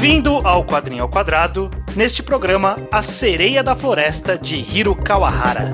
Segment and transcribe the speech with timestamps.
[0.00, 5.70] Bem-vindo ao Quadrinho ao Quadrado, neste programa A Sereia da Floresta de Hiro Kawahara.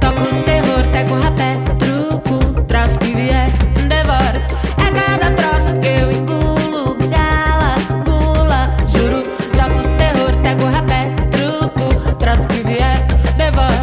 [0.00, 3.50] Toco terror, teco rapé, truco, troço que vier,
[3.86, 4.42] devora.
[4.78, 7.74] É cada troço que eu engulo, gala,
[8.06, 9.22] gula, juro.
[9.52, 13.06] Toco terror, teco rapé, truco, troço que vier,
[13.36, 13.82] devora.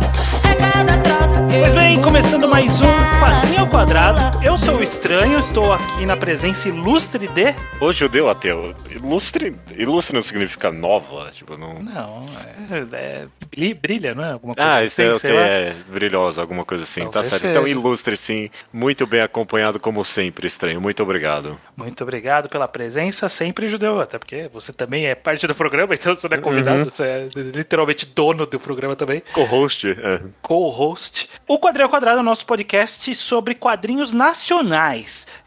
[0.49, 4.77] É cada troço que eu Pois bem, começando mais um Quadrinho ao Quadrado, eu sou
[4.77, 7.53] o Estranho, estou aqui na presença ilustre de...
[7.81, 11.73] Ô judeu ateu, ilustre, ilustre não significa nova, tipo, não...
[11.83, 12.25] Não,
[12.71, 14.31] é, é- bri- brilha, não é?
[14.31, 17.33] Alguma coisa Ah, isso assim, é o que é brilhosa, alguma coisa assim, tá Talvez
[17.33, 17.45] certo.
[17.51, 17.77] Então seja.
[17.77, 21.59] ilustre sim, muito bem acompanhado como sempre, estranho, muito obrigado.
[21.75, 26.15] Muito obrigado pela presença, sempre judeu, até porque você também é parte do programa, então
[26.15, 26.83] você não é convidado, Uhum.
[26.85, 29.21] você é literalmente dono do programa também.
[29.33, 30.21] Co-host, é.
[30.41, 31.29] co-host.
[31.45, 34.36] O Quadrinho ao Quadrado é o nosso podcast sobre quadrinhos nacionais.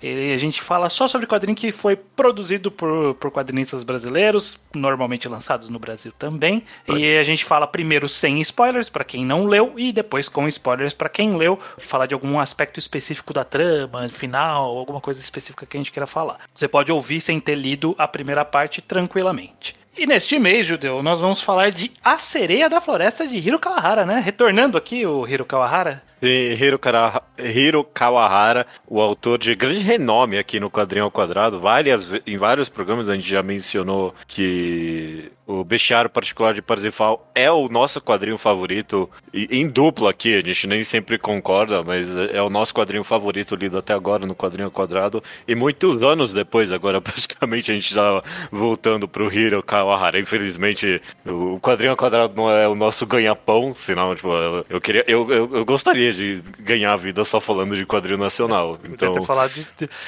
[0.02, 5.28] E a gente fala só sobre quadrinho que foi produzido por, por quadrinistas brasileiros, normalmente
[5.28, 6.64] lançados no Brasil também.
[6.88, 10.94] E a gente fala primeiro sem spoilers para quem não leu e depois com spoilers
[10.94, 15.76] para quem leu, falar de algum aspecto específico da trama, final, alguma coisa específica que
[15.76, 16.40] a gente queira falar.
[16.54, 19.80] Você pode ouvir sem ter lido a primeira parte tranquilamente.
[19.96, 24.06] E neste mês, Judeu, nós vamos falar de A Sereia da Floresta de Hiro Kawahara,
[24.06, 24.20] né?
[24.20, 26.02] Retornando aqui o Hiro Kawahara.
[26.22, 32.68] Hiro, Kawahara, o autor de grande renome aqui no Quadrinho ao Quadrado, várias, em vários
[32.68, 38.38] programas a gente já mencionou que o Bestiário Particular de Parzifal é o nosso quadrinho
[38.38, 43.56] favorito, em dupla aqui, a gente nem sempre concorda, mas é o nosso quadrinho favorito
[43.56, 47.92] lido até agora no Quadrinho ao Quadrado, e muitos anos depois, agora praticamente a gente
[47.92, 53.74] tá voltando pro Hiro Kawahara, infelizmente o Quadrinho ao Quadrado não é o nosso ganha-pão,
[53.74, 54.28] senão, tipo,
[54.68, 58.76] eu queria, eu, eu, eu gostaria de ganhar a vida só falando de quadrinho nacional,
[58.76, 59.12] Podia então...
[59.12, 59.66] ter falado de.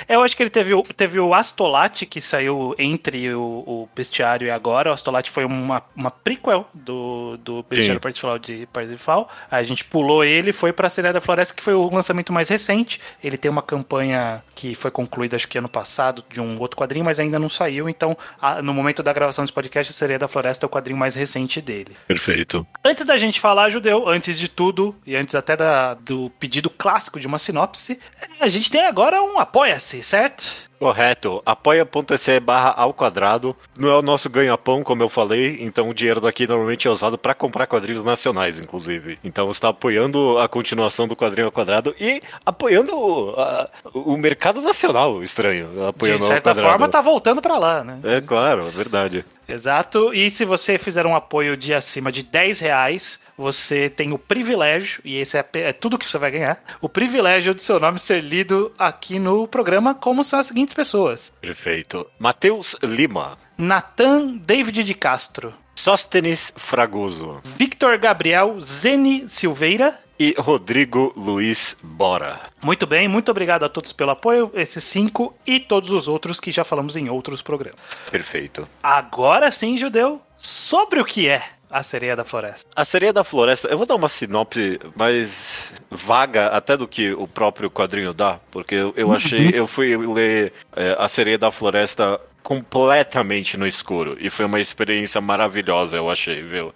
[0.08, 4.46] Eu acho que ele teve, o- teve o Astolate que saiu entre o, o Bestiário
[4.46, 4.90] e agora.
[4.90, 8.00] O Astolate foi uma, uma prequel do, do Bestiário.
[8.00, 9.28] Parzifal de Parzifal.
[9.50, 12.48] A gente pulou ele e foi pra Sereia da Floresta, que foi o lançamento mais
[12.48, 13.00] recente.
[13.22, 17.04] Ele tem uma campanha que foi concluída, acho que ano passado, de um outro quadrinho,
[17.04, 17.88] mas ainda não saiu.
[17.88, 20.98] Então, a- no momento da gravação desse podcast, a Sereia da Floresta é o quadrinho
[20.98, 21.96] mais recente dele.
[22.06, 22.66] Perfeito.
[22.84, 27.18] Antes da gente falar, Judeu, antes de tudo, e antes até da- do pedido clássico
[27.20, 27.98] de uma sinopse,
[28.40, 30.50] a gente tem agora um Apoia-se, certo?
[30.78, 31.40] Correto.
[31.46, 33.56] Apoia.se barra ao quadrado.
[33.76, 37.16] Não é o nosso ganha-pão, como eu falei, então o dinheiro daqui normalmente é usado
[37.16, 39.16] para comprar quadrinhos nacionais, inclusive.
[39.22, 42.92] Então você está apoiando a continuação do quadrinho ao quadrado e apoiando
[43.38, 45.86] a- o mercado nacional, estranho.
[45.86, 48.00] Apoiando de certa forma, tá voltando pra lá, né?
[48.02, 49.24] É claro, é verdade.
[49.48, 50.12] Exato.
[50.14, 55.00] E se você fizer um apoio de acima de 10 reais, você tem o privilégio,
[55.04, 58.20] e esse é, é tudo que você vai ganhar, o privilégio de seu nome ser
[58.20, 62.06] lido aqui no programa, como são as seguintes pessoas: Perfeito.
[62.18, 63.38] Matheus Lima.
[63.56, 67.40] Nathan David de Castro, Sóstenes Fragoso.
[67.44, 69.98] Victor Gabriel Zene Silveira.
[70.18, 72.40] E Rodrigo Luiz Bora.
[72.62, 76.52] Muito bem, muito obrigado a todos pelo apoio, esses cinco e todos os outros que
[76.52, 77.80] já falamos em outros programas.
[78.10, 78.68] Perfeito.
[78.82, 82.70] Agora sim, Judeu, sobre o que é a Sereia da Floresta.
[82.76, 87.26] A Sereia da Floresta, eu vou dar uma sinopse mais vaga até do que o
[87.26, 92.20] próprio quadrinho dá, porque eu, eu achei, eu fui ler é, A Sereia da Floresta
[92.42, 96.74] completamente no escuro e foi uma experiência maravilhosa, eu achei, viu?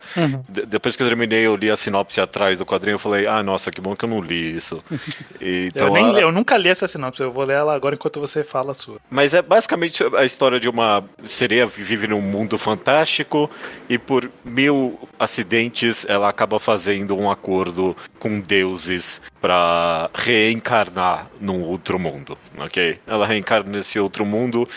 [0.48, 3.42] De- depois que eu terminei, eu li a sinopse atrás do quadrinho, eu falei, ah,
[3.42, 4.82] nossa, que bom que eu não li isso.
[5.40, 7.94] E, eu, então, nem, a- eu nunca li essa sinopse, eu vou ler ela agora
[7.94, 8.98] enquanto você fala a sua.
[9.10, 13.50] Mas é basicamente a história de uma sereia que vive num mundo fantástico
[13.88, 21.98] e por mil acidentes ela acaba fazendo um acordo com deuses para reencarnar num outro
[21.98, 22.98] mundo, ok?
[23.06, 24.68] Ela reencarna nesse outro mundo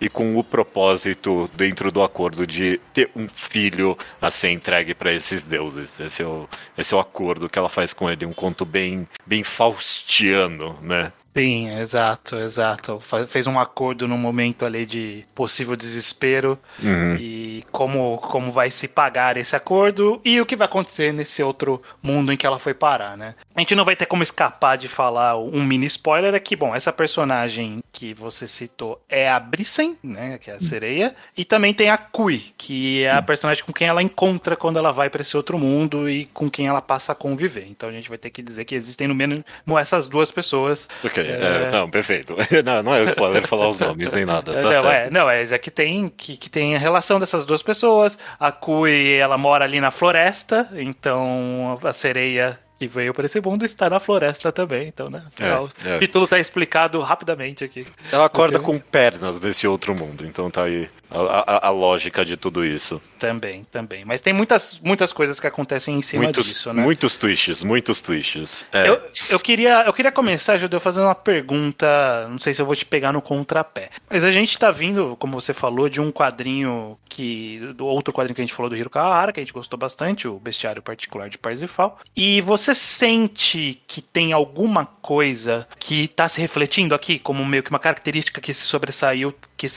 [0.00, 5.12] e com o propósito dentro do acordo de ter um filho a ser entregue para
[5.12, 5.98] esses deuses.
[5.98, 9.06] Esse é, o, esse é o acordo que ela faz com ele, um conto bem,
[9.26, 11.12] bem faustiano, né?
[11.36, 12.98] Sim, exato, exato.
[13.28, 17.16] Fez um acordo num momento ali de possível desespero Uhum.
[17.16, 21.82] e como, como vai se pagar esse acordo e o que vai acontecer nesse outro
[22.02, 23.34] mundo em que ela foi parar, né?
[23.54, 26.74] A gente não vai ter como escapar de falar um mini spoiler é que, bom,
[26.74, 31.74] essa personagem que você citou é a Brissen, né, que é a sereia, e também
[31.74, 35.22] tem a Kui, que é a personagem com quem ela encontra quando ela vai para
[35.22, 37.66] esse outro mundo e com quem ela passa a conviver.
[37.68, 39.44] Então a gente vai ter que dizer que existem no mínimo
[39.78, 41.66] essas duas pessoas Ok, É.
[41.66, 42.36] é, não, perfeito.
[42.64, 44.86] Não, não é spoiler falar os nomes nem nada, tá não, certo.
[44.86, 48.18] é, não, é, é que tem, que, que tem a relação dessas duas pessoas.
[48.38, 53.64] A Kui, ela mora ali na floresta, então a sereia que veio para esse mundo
[53.64, 55.24] está na floresta também, então, né?
[55.38, 55.98] É, o é.
[55.98, 57.86] título tá explicado rapidamente aqui.
[58.12, 62.36] Ela acorda com pernas desse outro mundo, então tá aí a, a- a lógica de
[62.36, 63.00] tudo isso.
[63.18, 64.04] Também, também.
[64.04, 66.82] Mas tem muitas, muitas coisas que acontecem em cima Muitos, disso, né?
[66.82, 68.66] muitos twists, muitos twists.
[68.72, 69.00] É, Eu,
[69.30, 72.28] eu, queria, eu queria começar, Judeu, fazendo uma pergunta.
[72.28, 73.90] Não sei se eu vou te pegar no contrapé.
[74.10, 77.60] Mas a gente tá vindo, como você falou, de um quadrinho que.
[77.74, 80.28] Do outro quadrinho que a gente falou do Hiro Kawahara, que a gente gostou bastante,
[80.28, 81.98] o Bestiário Particular de Parsifal.
[82.14, 87.70] E você sente que tem alguma coisa que tá se refletindo aqui, como meio que
[87.70, 89.68] uma característica que se sobressaiu, que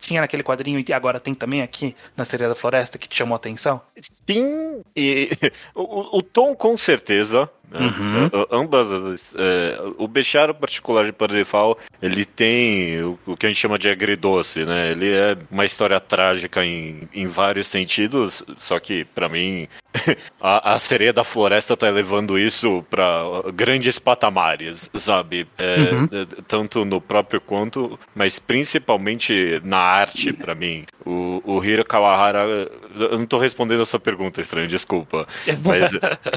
[0.00, 3.34] tinha naquele quadrinho e agora tem também aqui na Sereia da Floresta, que te chamou
[3.34, 3.80] a atenção?
[4.28, 5.30] Sim, e
[5.74, 7.48] o, o- o tom com certeza.
[7.70, 7.80] Né?
[7.80, 8.26] Uhum.
[8.26, 9.34] Uh, Ambas.
[9.36, 13.88] é, o bestiário particular de Parsifal, ele tem o, o que a gente chama de
[13.88, 14.90] agridoce, né?
[14.90, 19.68] Ele é uma história trágica em, em vários sentidos, só que, pra mim,
[20.40, 23.22] a, a sereia da floresta tá levando isso pra
[23.54, 25.46] grandes patamares, sabe?
[25.58, 26.08] É, Uhum.
[26.12, 30.84] é, Tanto no próprio conto, mas principalmente na arte, pra mim.
[31.04, 32.68] O, o Hiro Kawahara.
[32.98, 35.26] Eu não tô respondendo a sua pergunta, estranho, desculpa.
[35.64, 35.92] Mas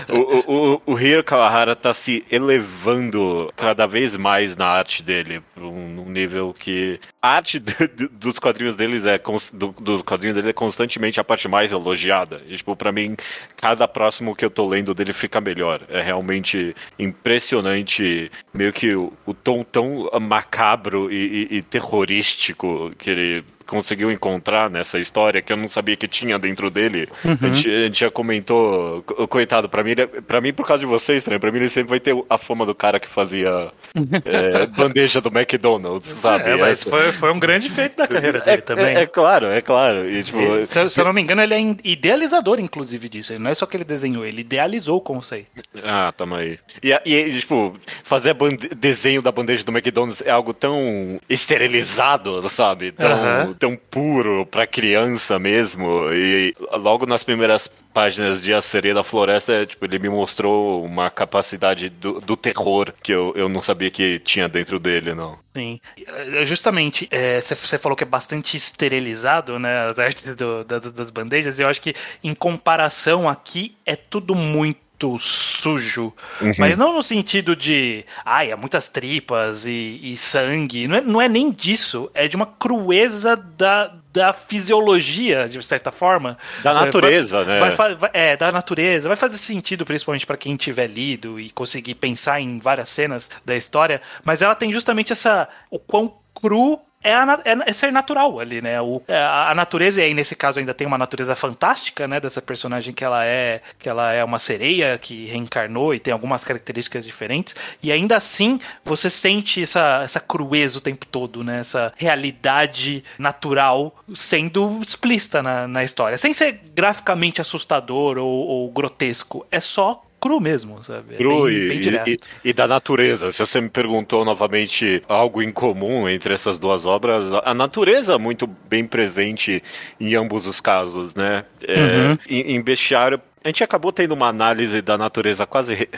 [0.10, 0.20] o,
[0.52, 5.64] o, o, o Hiro Kawahara tá se elevando cada vez mais na arte dele, pra
[5.66, 7.00] um, num nível que.
[7.22, 9.20] A arte do- do- dos quadrinhos deles é
[9.54, 12.42] do- dos quadrinhos dele é constantemente a parte mais elogiada.
[12.48, 13.16] E, tipo, pra mim,
[13.58, 15.82] cada próximo que eu tô lendo dele fica melhor.
[15.90, 23.10] É realmente impressionante, meio que o, o tom tão macabro e, e- e terrorístico que
[23.10, 27.08] ele conseguiu encontrar nessa história que eu não sabia que tinha dentro dele.
[27.24, 30.82] A, gente, a gente já comentou, co- coitado, pra mim, ele- pra mim por causa
[30.82, 31.40] de vocês, né?
[31.40, 33.72] Pra mim ele sempre vai ter a fama do cara que fazia
[34.26, 36.50] é, bandeja do McDonald's, sabe?
[36.50, 38.86] É, mas Essa- foi, foi um grande feito da carreira é, dele também.
[38.96, 40.10] é- é claro, é claro.
[40.10, 43.34] E, tipo, E, se, eu- se eu não me engano, ele é idealizador, inclusive, disso.
[43.34, 45.48] Ele não é só que ele desenhou, ele idealizou o conceito.
[45.84, 46.60] Ah, tamo aí.
[46.82, 52.92] E, e, tipo, fazer bande- desenho da bandeja do McDonald's é algo tão esterilizado, sabe?
[52.92, 53.53] Tão, Aham.
[53.54, 56.12] Tão puro pra criança mesmo.
[56.14, 61.10] E logo nas primeiras páginas de A Sereia da Floresta, tipo, ele me mostrou uma
[61.12, 65.38] capacidade do, do terror que eu, eu não sabia que tinha dentro dele, não.
[65.56, 65.80] Sim.
[66.08, 69.86] É, Justamente, é, você você falou que é bastante esterilizado, né?
[69.88, 71.60] As artes do- da- das bandejas.
[71.60, 74.83] E eu acho que, em comparação aqui, é tudo muito
[75.20, 76.14] sujo.
[76.58, 80.88] Mas não no sentido de, ai, há muitas tripas e, e sangue.
[80.88, 82.10] Não é, não é nem disso.
[82.14, 86.38] É de uma crueza da, da fisiologia, de certa forma.
[86.64, 87.60] Da É, vai- natureza, né?
[87.76, 89.08] vai vai- é, da natureza.
[89.08, 93.56] Vai fazer sentido, principalmente pra quem tiver lido e conseguir pensar em várias cenas da
[93.56, 94.02] história.
[94.24, 95.48] Mas ela tem justamente essa.
[95.70, 96.80] O quão cru.
[97.04, 98.82] É, a é- é ser natural ali, né?
[98.82, 102.20] O, é, a, a natureza, e aí nesse caso ainda tem uma natureza fantástica, né?
[102.20, 106.44] Dessa personagem que ela é que ela é uma sereia que reencarnou e tem algumas
[106.44, 107.56] características diferentes.
[107.82, 111.60] E ainda assim, você sente essa, essa crueza o tempo todo, né?
[111.60, 116.18] Essa realidade natural sendo explícita na, na história.
[116.18, 119.46] Sem ser graficamente assustador ou, ou grotesco.
[119.52, 121.16] É só cru mesmo, sabe?
[121.16, 122.08] É Cru bem- e, bem e- direto.
[122.10, 123.30] e- e da natureza.
[123.32, 128.48] Se você me perguntou novamente algo em comum entre essas duas obras, a natureza muito
[128.48, 129.62] bem presente
[130.00, 131.44] em ambos os casos, né?
[131.68, 132.18] É, Uhum.
[132.30, 135.90] em, em Bestiário, a gente acabou tendo uma análise da natureza quase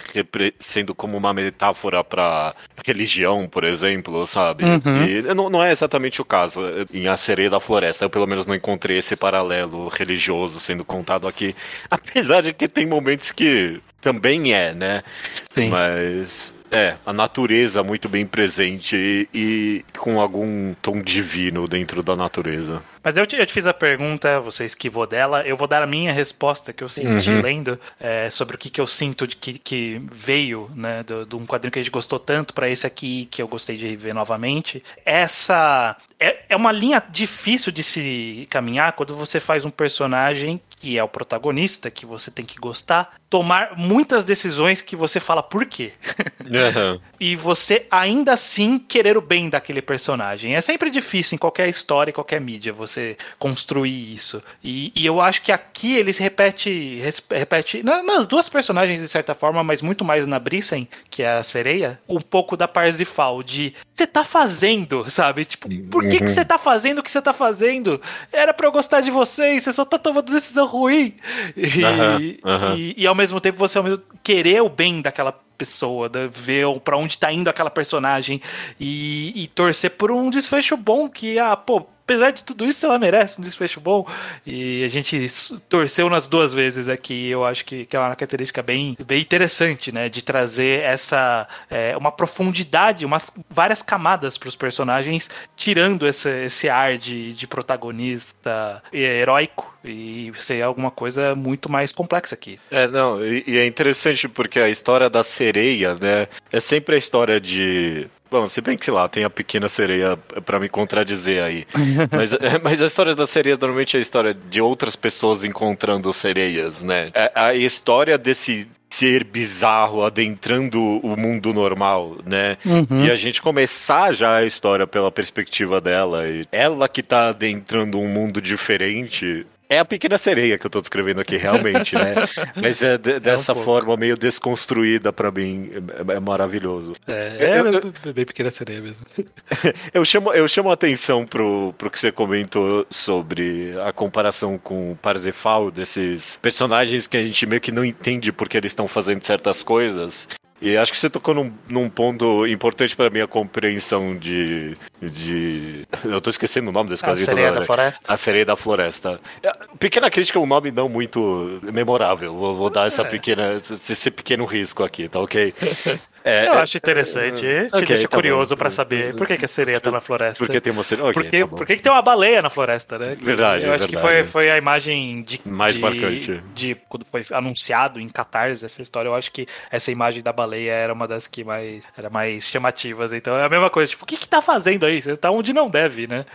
[0.59, 4.63] sendo como uma metáfora para religião, por exemplo, sabe?
[4.63, 5.05] Uhum.
[5.05, 6.61] E não, não é exatamente o caso.
[6.91, 11.27] Em A Sereia da Floresta, eu pelo menos não encontrei esse paralelo religioso sendo contado
[11.27, 11.55] aqui.
[11.91, 15.03] Apesar de que tem momentos que também é, né?
[15.51, 15.69] Sim.
[15.69, 22.15] Mas é, a natureza muito bem presente e, e com algum tom divino dentro da
[22.15, 22.83] natureza.
[23.03, 25.41] Mas eu te, eu te fiz a pergunta, você esquivou dela.
[25.43, 27.41] Eu vou dar a minha resposta que eu senti Uhum.
[27.41, 31.35] lendo é, sobre o que, que eu sinto de que, que veio né, do- de
[31.35, 34.13] um quadrinho que a gente gostou tanto para esse aqui que eu gostei de rever
[34.15, 34.83] novamente.
[35.05, 40.97] Essa é, é uma linha difícil de se caminhar quando você faz um personagem que
[40.97, 45.65] é o protagonista, que você tem que gostar, tomar muitas decisões que você fala por
[45.65, 45.91] quê.
[47.19, 50.55] e você ainda assim querer o bem daquele personagem.
[50.55, 54.41] É sempre difícil em qualquer história, em qualquer mídia, você construir isso.
[54.63, 59.33] E, e eu acho que aqui eles repete, repete na- nas duas personagens de certa
[59.33, 63.73] forma, mas muito mais na Brissen, que é a sereia, um pouco da Parsifal, de
[63.93, 65.43] você tá fazendo, sabe?
[65.43, 67.99] Tipo, por que que você tá fazendo o que você tá fazendo?
[68.31, 71.15] Era pra eu gostar de você e você só tá tomando decisão ruim.
[71.57, 72.75] E, aham.
[72.77, 76.97] e- e ao mesmo tempo você mesmo- querer o bem daquela pessoa, da- ver pra
[76.97, 78.41] onde tá indo aquela personagem
[78.79, 82.99] e, e torcer por um desfecho bom que, ah, pô, apesar de tudo isso, ela
[82.99, 84.07] merece um desfecho bom.
[84.45, 85.25] E a gente
[85.67, 87.29] torceu nas duas vezes aqui.
[87.29, 90.07] Eu acho que, que é uma característica bem, bem interessante, né?
[90.07, 96.69] De trazer essa é, uma profundidade, umas várias camadas para os personagens, tirando esse, esse
[96.69, 102.59] ar de, de protagonista heróico e ser alguma coisa muito mais complexa aqui.
[102.71, 106.27] É, não, e, e é interessante porque a história da sereia, né?
[106.51, 110.17] É sempre a história de Bom, se bem que, sei lá, tem a pequena sereia
[110.17, 111.65] para me contradizer aí.
[112.11, 116.81] mas, mas a história da sereia normalmente é a história de outras pessoas encontrando sereias,
[116.81, 117.11] né?
[117.13, 122.57] É a história desse ser bizarro adentrando o mundo normal, né?
[122.65, 123.05] Uhum.
[123.05, 126.27] E a gente começar já a história pela perspectiva dela.
[126.27, 130.79] E ela que tá adentrando um mundo diferente é a pequena sereia que eu tô
[130.79, 132.15] descrevendo aqui, realmente, né?
[132.55, 136.93] Mas é, de, dessa é um forma meio desconstruída para mim, é, é, maravilhoso.
[137.07, 139.07] É, é, eu, eu, bem pequena sereia mesmo.
[139.93, 144.95] eu chamo, eu chamo a atenção pro, pro que você comentou sobre a comparação com
[145.01, 149.63] Parzefal, desses personagens que a gente meio que não entende porque eles estão fazendo certas
[149.63, 150.27] coisas.
[150.65, 155.85] E acho que você tocou num, num ponto importante para minha compreensão de, de.
[156.03, 157.21] Eu tô esquecendo o nome desse quadrinho.
[157.21, 158.13] A Sereia da Floresta.
[158.13, 159.19] A Sereia da Floresta.
[159.43, 162.33] É, pequena crítica um nome não muito memorável.
[162.33, 163.05] Vou, vou dar essa é.
[163.05, 165.53] pequena, esse pequeno risco aqui, tá ok?
[166.25, 167.45] É, eu é, acho interessante.
[167.45, 170.01] É, te okay, deixa tá curioso para saber por que, que a sereia tá na
[170.01, 170.43] floresta.
[170.43, 171.09] Porque tem uma sereia.
[171.09, 173.15] Okay, porque, tá por que, que tem uma baleia na floresta, né?
[173.15, 173.63] Verdade.
[173.63, 173.95] Eu acho verdade.
[173.95, 175.39] que foi, foi a imagem de.
[175.45, 176.43] Mais de, marcante.
[176.55, 180.71] De, quando foi anunciado em Catarse essa história, eu acho que essa imagem da baleia
[180.71, 183.13] era uma das que mais, era mais chamativas.
[183.13, 183.91] Então é a mesma coisa.
[183.91, 184.99] Tipo, o que, que tá fazendo aí?
[184.99, 186.25] Você tá onde não deve, né?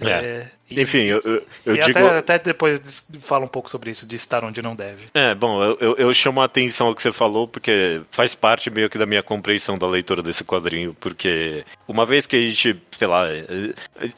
[0.00, 0.46] É.
[0.80, 1.98] enfim, eu, eu, eu e digo...
[1.98, 5.04] até, até, depois fala um pouco sobre isso, de estar onde não deve.
[5.14, 8.88] É, bom, eu, eu, chamo a atenção ao que você falou, porque faz parte meio
[8.88, 13.06] que da minha compreensão da leitura desse quadrinho, porque uma vez que a gente, sei
[13.08, 13.24] lá,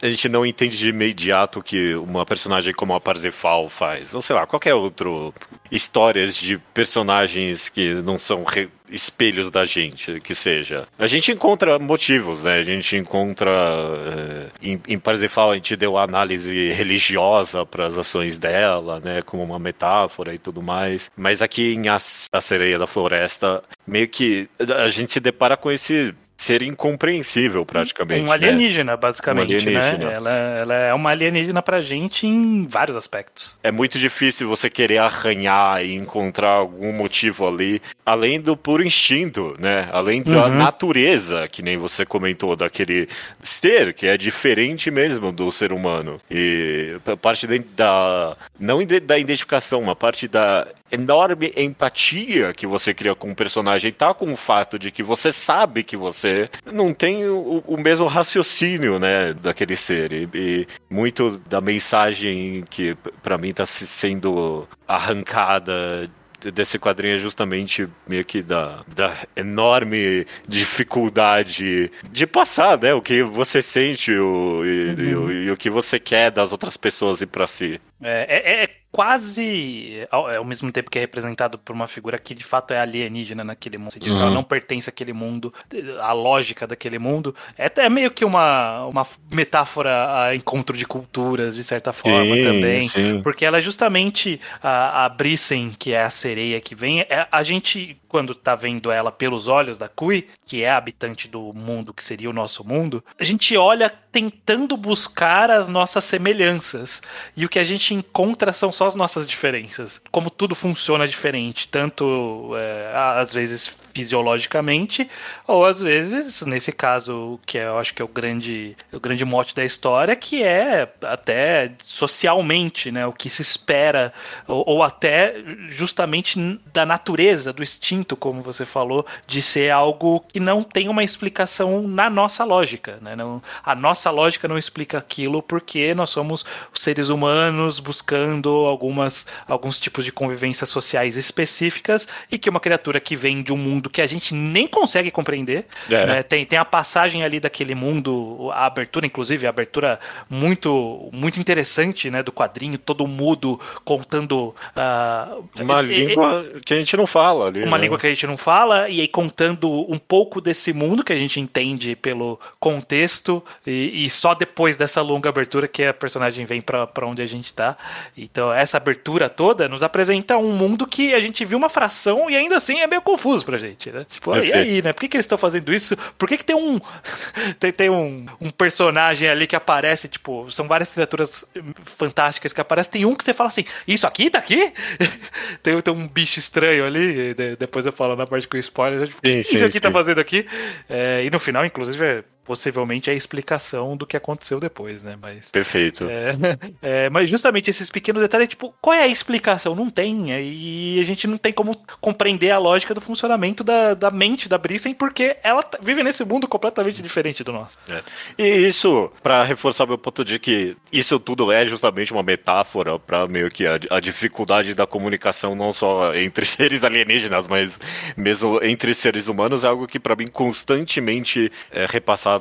[0.01, 4.35] a gente não entende de imediato que uma personagem como a Parzefal faz, ou sei
[4.35, 5.33] lá, qualquer outro
[5.71, 10.87] histórias de personagens que não são re espelhos da gente, que seja.
[10.97, 12.55] A gente encontra motivos, né?
[12.55, 13.51] A gente encontra.
[13.51, 19.21] É, em, em Parzifal, a gente deu análise religiosa para as ações dela, né?
[19.21, 21.09] Como uma metáfora e tudo mais.
[21.15, 21.97] Mas aqui em A,
[22.31, 28.21] a Sereia da Floresta, meio que a gente se depara com esse ser incompreensível praticamente.
[28.21, 28.97] Um alienígena, né?
[28.97, 29.97] basicamente, um alienígena.
[29.97, 30.13] né?
[30.13, 33.57] Ela, ela é uma alienígena pra gente em vários aspectos.
[33.63, 39.55] É muito difícil você querer arranhar e encontrar algum motivo ali, além do puro instinto,
[39.59, 39.89] né?
[39.91, 40.55] Além da uhum.
[40.55, 43.07] natureza, que nem você comentou, daquele
[43.41, 46.19] ser que é diferente mesmo do ser humano.
[46.29, 48.35] E parte da.
[48.59, 54.13] Não da identificação, uma parte da enorme empatia que você cria com o personagem tá
[54.13, 56.24] com o fato de que você sabe que você
[56.71, 60.11] não tem o, o mesmo raciocínio, né, daquele ser.
[60.13, 66.09] E, e muito da mensagem que para mim tá sendo arrancada
[66.51, 72.93] desse quadrinho é justamente meio que da, da enorme dificuldade de passar, né?
[72.93, 75.31] O que você sente o, e, uhum.
[75.31, 77.79] e, e o que você quer das outras pessoas e para si.
[78.01, 82.35] É, é, é, quase ao, ao, mesmo tempo que é representado por uma figura que
[82.35, 84.17] de fato é alienígena naquele mundo, uhum.
[84.17, 85.53] ela não pertence àquele mundo,
[86.01, 87.33] a lógica daquele mundo.
[87.57, 92.43] É, é meio que uma, uma metáfora a encontro de culturas, de certa forma, sim,
[92.43, 92.87] também.
[92.89, 93.21] Sim.
[93.21, 97.43] Porque ela é justamente a, a Brissen, que é a sereia que vem, é, a
[97.43, 101.93] gente quando tá vendo ela pelos olhos da Kui, que é a habitante do mundo
[101.93, 107.01] que seria o nosso mundo, a gente olha tentando buscar as nossas semelhanças.
[107.35, 110.01] E o que a gente encontra são só as nossas diferenças.
[110.11, 115.09] Como tudo funciona diferente, tanto é, às vezes fisiologicamente,
[115.47, 119.55] ou às vezes, nesse caso, que eu acho que é o grande, o grande mote
[119.55, 123.07] da história, que é até socialmente, né?
[123.07, 124.11] O que se espera,
[124.47, 125.35] ou, ou até
[125.69, 131.03] justamente da natureza, do instinto, como você falou, de ser algo que não tem uma
[131.03, 133.15] explicação na nossa lógica, né?
[133.15, 139.79] Não, a nossa lógica não explica aquilo porque nós somos seres humanos buscando algumas, alguns
[139.79, 143.89] tipos de convivências sociais específicas e que uma criatura que vem de um mundo mundo
[143.89, 145.65] que a gente nem consegue compreender.
[145.89, 146.05] É.
[146.05, 146.23] Né?
[146.23, 149.99] Tem, tem a passagem ali daquele mundo, a abertura, inclusive, a abertura
[150.29, 154.55] muito, muito interessante né, do quadrinho, todo mudo, contando.
[154.75, 157.63] Uh, uma língua que a gente não fala ali.
[157.63, 157.83] Uma né?
[157.83, 161.17] língua que a gente não fala, e aí contando um pouco desse mundo que a
[161.17, 166.61] gente entende pelo contexto, e, e só depois dessa longa abertura que a personagem vem
[166.61, 167.77] para onde a gente tá.
[168.17, 172.35] Então, essa abertura toda nos apresenta um mundo que a gente viu uma fração e
[172.35, 173.74] ainda assim é meio confuso pra gente.
[173.75, 174.05] Justamente, né?
[174.09, 174.93] Tipo, e aí, né?
[174.93, 175.95] Por que, que eles estão fazendo isso?
[176.17, 176.79] Por que, que tem um
[177.59, 181.45] tem, tem um, um personagem ali que aparece, tipo, são várias criaturas
[181.83, 184.71] fantásticas que aparecem, tem um que você fala assim, isso aqui tá aqui?
[185.61, 189.19] tem, tem um bicho estranho ali, de- depois eu falo na parte com spoiler, tipo,
[189.19, 189.93] o que Sim, isso sim, aqui tá sim.
[189.93, 190.47] fazendo aqui?
[190.89, 195.17] É, e no final, inclusive, é, possivelmente é a explicação do que aconteceu depois, né?
[195.19, 195.49] Mas...
[195.49, 196.05] Perfeito.
[196.07, 196.35] É,
[197.05, 199.75] é, mas justamente esses pequenos detalhes, tipo, qual é a explicação?
[199.75, 200.31] Não tem.
[200.31, 204.57] E a gente não tem como compreender a lógica do funcionamento da, da mente da
[204.57, 207.79] Brissen, porque ela vive nesse mundo completamente diferente do nosso.
[207.89, 208.03] É.
[208.37, 213.27] E isso, pra reforçar meu ponto de que isso tudo é justamente uma metáfora pra
[213.27, 217.79] meio que a, a dificuldade da comunicação não só entre seres alienígenas, mas
[218.15, 222.34] mesmo entre seres humanos é algo que pra mim constantemente é repassado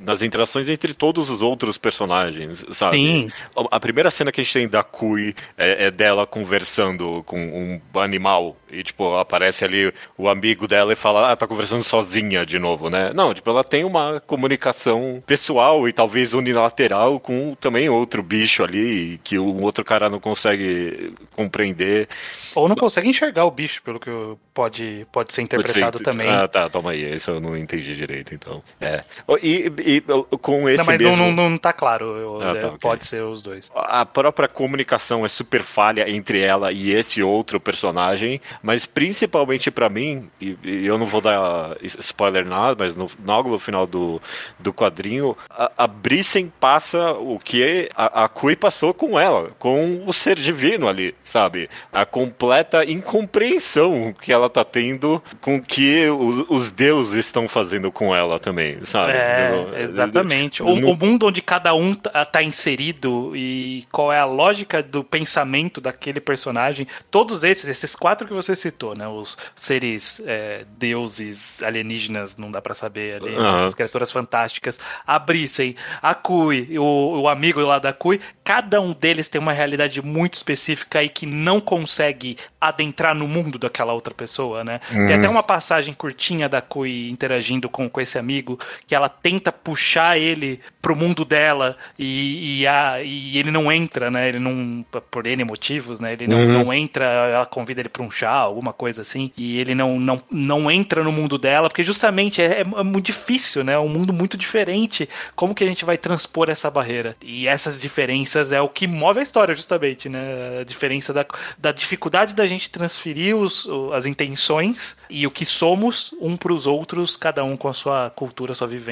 [0.00, 2.96] nas interações entre todos os outros personagens, sabe?
[2.96, 3.28] Sim.
[3.70, 8.00] A primeira cena que a gente tem da Kui é, é dela conversando com um
[8.00, 8.56] animal.
[8.70, 12.90] E, tipo, aparece ali o amigo dela e fala, ah, tá conversando sozinha de novo,
[12.90, 13.12] né?
[13.14, 19.20] Não, tipo, ela tem uma comunicação pessoal e talvez unilateral com também outro bicho ali
[19.22, 22.08] que o outro cara não consegue compreender.
[22.54, 24.10] Ou não consegue enxergar o bicho, pelo que
[24.52, 26.28] pode, pode ser interpretado Sim, também.
[26.28, 27.14] Ah, tá, toma aí.
[27.14, 28.62] Isso eu não entendi direito, então.
[28.80, 29.04] É.
[29.42, 30.02] E, e-
[30.38, 31.16] com esse não, mas mesmo...
[31.16, 32.04] não, não, não tá claro.
[32.16, 32.78] eu- Ah, tá, é, ok.
[32.80, 33.70] Pode ser os dois.
[33.74, 39.88] a própria comunicação é super falha entre ela e esse outro personagem, mas principalmente pra
[39.88, 44.20] mim, e, e eu não vou dar spoiler nada, mas no, logo no final do,
[44.58, 50.02] do quadrinho, a, a Brissen passa o que a, a Kui passou com ela, com
[50.06, 51.68] o ser divino ali, sabe?
[51.92, 57.90] A completa incompreensão que ela tá tendo com o que os, os deuses estão fazendo
[57.90, 59.03] com ela também, sabe?
[59.10, 60.62] É, Eu- exatamente.
[60.62, 65.02] O, o mundo onde cada um tá, tá inserido e qual é a lógica do
[65.04, 66.86] pensamento daquele personagem.
[67.10, 69.06] Todos esses, esses quatro que você citou, né?
[69.08, 74.78] Os seres é, deuses alienígenas, não dá pra saber ali, essas criaturas fantásticas.
[75.06, 79.52] A Brisen, a Kui, o, o amigo lá da Kui, cada um deles tem uma
[79.52, 84.80] realidade muito específica e que não consegue adentrar no mundo daquela outra pessoa, né?
[84.90, 85.14] Tem Uhum.
[85.16, 90.18] até uma passagem curtinha da Kui interagindo com, com esse amigo que ela tenta puxar
[90.18, 94.28] ele pro mundo dela e, e, a, e ele não entra, né?
[94.28, 96.12] Ele não, por N motivos, né?
[96.12, 96.64] Ele não, Uhum.
[96.64, 100.22] não entra, ela convida ele pra um chá, alguma coisa assim, e ele não, não,
[100.30, 103.72] não entra no mundo dela, porque justamente é, é muito difícil, né?
[103.72, 105.08] É um mundo muito diferente.
[105.34, 107.16] Como que a gente vai transpor essa barreira?
[107.22, 110.58] E essas diferenças é o que move a história, justamente, né?
[110.60, 111.24] A diferença da,
[111.58, 117.16] da dificuldade da gente transferir os, as intenções e o que somos um pros outros,
[117.16, 118.83] cada um com a sua cultura, sua vivência,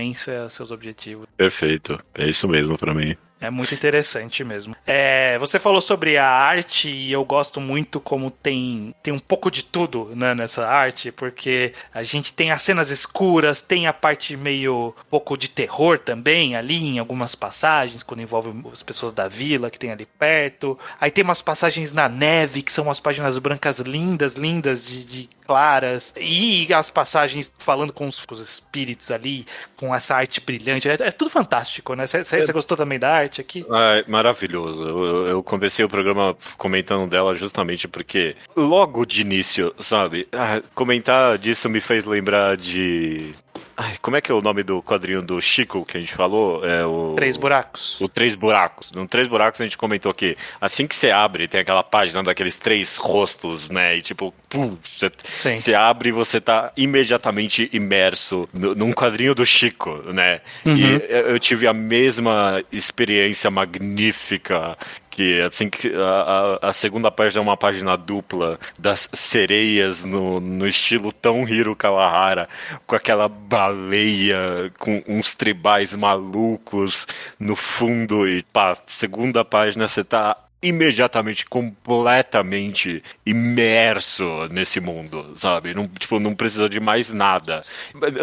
[0.48, 1.26] seus objetivos.
[1.36, 1.98] Perfeito.
[2.14, 3.16] É isso mesmo pra mim.
[3.42, 4.76] É muito interessante mesmo.
[4.86, 9.50] É, você falou sobre a arte e eu gosto muito como tem, tem um pouco
[9.50, 14.36] de tudo né, nessa arte, porque a gente tem as cenas escuras, tem a parte
[14.36, 19.26] meio um pouco de terror também ali em algumas passagens, quando envolve as pessoas da
[19.26, 20.78] vila que tem ali perto.
[21.00, 25.28] Aí tem umas passagens na neve, que são umas páginas brancas lindas, lindas, de, de
[25.44, 26.14] claras.
[26.16, 30.88] E as passagens falando com os, com os espíritos ali, com essa arte brilhante.
[30.88, 32.06] É, é tudo fantástico, né?
[32.06, 33.64] Você gostou também da arte aqui?
[33.70, 34.82] Ai, maravilhoso.
[34.82, 40.28] Eu, eu comecei o programa comentando dela justamente porque, logo de início, sabe?
[40.32, 43.32] ah, comentar disso me fez lembrar de.
[43.76, 46.64] Ai, como é que é o nome do quadrinho do Chico que a gente falou?
[46.64, 47.14] É o.
[47.16, 48.00] Três buracos.
[48.00, 48.92] O Três Buracos.
[48.92, 52.56] No Três Buracos a gente comentou que assim que você abre, tem aquela página daqueles
[52.56, 53.96] três rostos, né?
[53.96, 55.10] E tipo, pum, você,
[55.56, 60.40] você abre e você tá imediatamente imerso no- num quadrinho do Chico, né?
[60.64, 60.84] E
[61.30, 64.76] eu tive a mesma experiência magnífica
[65.10, 70.40] que assim que a, a- a segunda página é uma página dupla das sereias no,
[70.40, 72.48] no estilo tão Hiro Kawahara,
[72.86, 77.06] com aquela baleia com uns tribais malucos
[77.38, 85.74] no fundo e pá, segunda página você tá imediatamente, completamente imerso nesse mundo, sabe?
[85.74, 87.62] Não, tipo, não precisou de mais nada.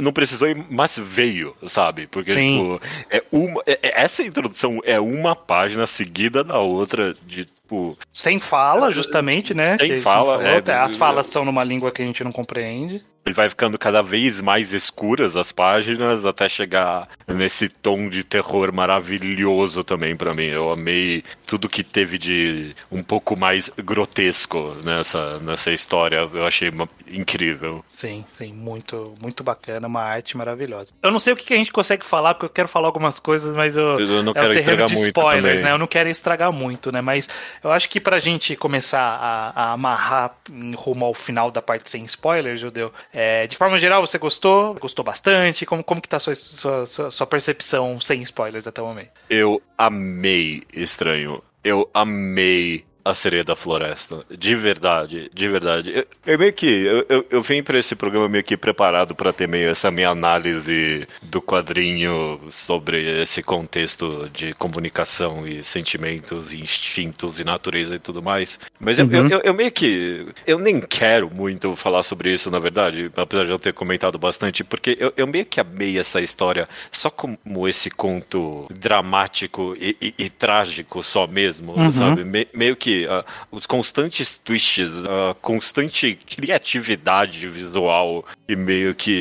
[0.02, 2.08] Não precisou, mas veio, sabe?
[2.08, 2.80] Porque, Sim.
[2.80, 7.98] tipo, é uma, é- é- essa introdução é uma página seguida da outra de, tipo,
[8.12, 9.78] Sem fala, justamente, né?
[9.78, 13.04] Sem que- fala, falou, é, as falas são numa língua que a gente não compreende.
[13.26, 18.74] Ele vai ficando cada vez mais escuras as páginas até chegar nesse tom de terror
[18.74, 20.46] maravilhoso também pra mim.
[20.46, 26.28] Eu amei tudo que teve de um pouco mais grotesco nessa, nessa história.
[26.34, 27.84] Eu achei uma- incrível.
[27.90, 30.94] Sim, sim, muito, muito bacana, uma arte maravilhosa.
[31.02, 33.56] Eu não sei o que a gente consegue falar, porque eu quero falar algumas coisas,
[33.56, 35.64] mas eu, Eu não é o quero terreno de muito spoilers, também.
[35.64, 35.72] né?
[35.72, 37.02] Eu não quero estragar muito, né?
[37.02, 37.28] Mas
[37.64, 40.36] eu acho que pra gente começar a, a amarrar
[40.76, 44.76] rumo ao final da parte sem spoilers, Judeu, É, de forma geral, você gostou?
[44.76, 45.66] Gostou bastante?
[45.66, 49.12] Como, como que tá a sua, sua, sua, percepção sem spoilers até o momento?
[49.30, 51.42] Eu amei Estranho.
[51.64, 54.26] Eu amei a sereia da floresta.
[54.30, 55.92] De verdade, de verdade.
[55.96, 56.66] Eu, eu meio que.
[56.68, 60.10] Eu, eu, eu vim pra esse programa meio que preparado pra ter meio essa minha
[60.10, 68.00] análise do quadrinho sobre esse contexto de comunicação e sentimentos, e instintos e natureza e
[68.00, 68.60] tudo mais.
[68.80, 69.14] Mas eu, Uhum.
[69.16, 70.28] eu, eu, eu meio que.
[70.46, 74.64] Eu nem quero muito falar sobre isso, na verdade, apesar de eu ter comentado bastante,
[74.64, 80.14] porque eu, eu meio que amei essa história só como esse conto dramático e, e-
[80.18, 81.92] e trágico só mesmo, Uhum.
[81.92, 82.24] sabe?
[82.24, 89.12] Me- meio que ah, os constantes twists, a constante criatividade visual e meio que.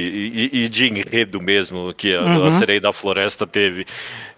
[0.52, 2.44] e, e de enredo mesmo que a, Uhum.
[2.46, 3.87] a Sereia da Floresta teve,